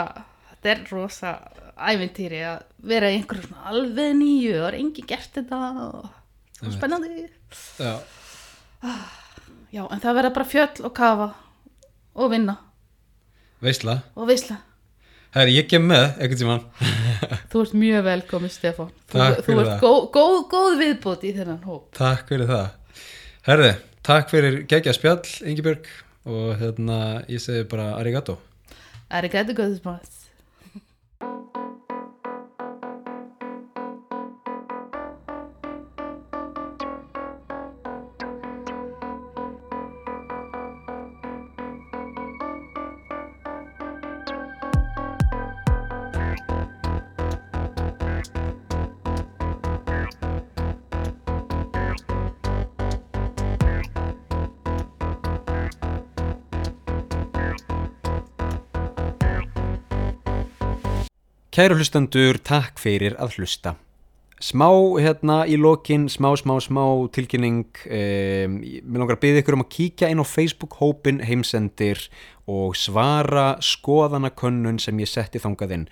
[0.51, 1.31] þetta er rosa
[1.73, 6.11] ævintýri að vera í einhverju svona alveg nýju og er engin gert þetta og,
[6.61, 7.25] og spennandi.
[7.81, 7.95] Já.
[9.73, 11.31] Já, en það verða bara fjöll og kafa
[12.13, 12.59] og vinna.
[13.63, 14.59] Veistla og veisla.
[15.33, 16.61] Herri, ég kem með, ekkert tímann
[17.51, 18.91] Þú ert mjög velkomin, Stefán.
[19.09, 19.79] Þú, Takk þú fyrir ert það.
[19.83, 21.87] góð, góð, góð viðbót í þennan hóp.
[21.97, 22.67] Takk fyrir það
[23.47, 23.71] Herði,
[24.05, 25.89] takk fyrir geggja spjall Ingibjörg
[26.29, 26.99] og hérna
[27.31, 28.37] ég segi bara arigato
[29.13, 30.12] Arigato gozaimasu.
[61.53, 63.75] Kæru hlustendur, takk fyrir að hlusta.
[64.41, 64.65] Smá
[64.97, 66.81] hérna í lokin, smá, smá, smá
[67.13, 67.67] tilkynning.
[67.85, 71.99] Um, mér langar að byggja ykkur um að kíkja inn á Facebook-hópin heimsendir
[72.49, 75.83] og svara skoðanakönnun sem ég setti þangað inn.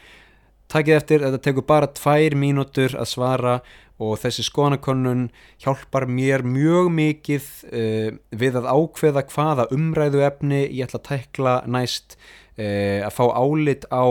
[0.74, 3.54] Takið eftir, þetta tekur bara tvær mínútur að svara
[4.02, 5.28] og þessi skoðanakönnun
[5.62, 11.54] hjálpar mér mjög mikið uh, við að ákveða hvaða umræðu efni ég ætla að tækla
[11.70, 12.18] næst,
[12.58, 14.10] uh, að fá álit á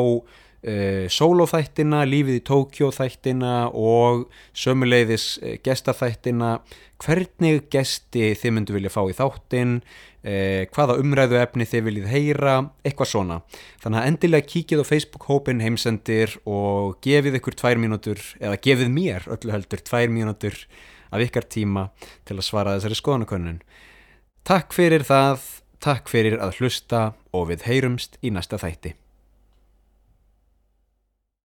[0.66, 4.26] uh, sólóþættina, lífið í Tókjó þættina og
[4.56, 6.58] sömuleiðis uh, gestaþættina
[7.00, 9.78] hvernig gesti þið myndu vilja fá í þáttin
[10.22, 12.54] eh, hvaða umræðu efni þið viljið heyra,
[12.84, 13.40] eitthvað svona.
[13.82, 19.28] Þannig að endilega kíkið á Facebook-hópin heimsendir og gefið ykkur tvær mínútur, eða gefið mér
[19.32, 20.58] öllu heldur tvær mínútur
[21.10, 21.88] af ykkar tíma
[22.28, 23.60] til að svara þessari skoðanakönnun.
[24.46, 25.44] Takk fyrir það,
[25.82, 28.99] takk fyrir að hlusta og við heyrumst í næsta þætti.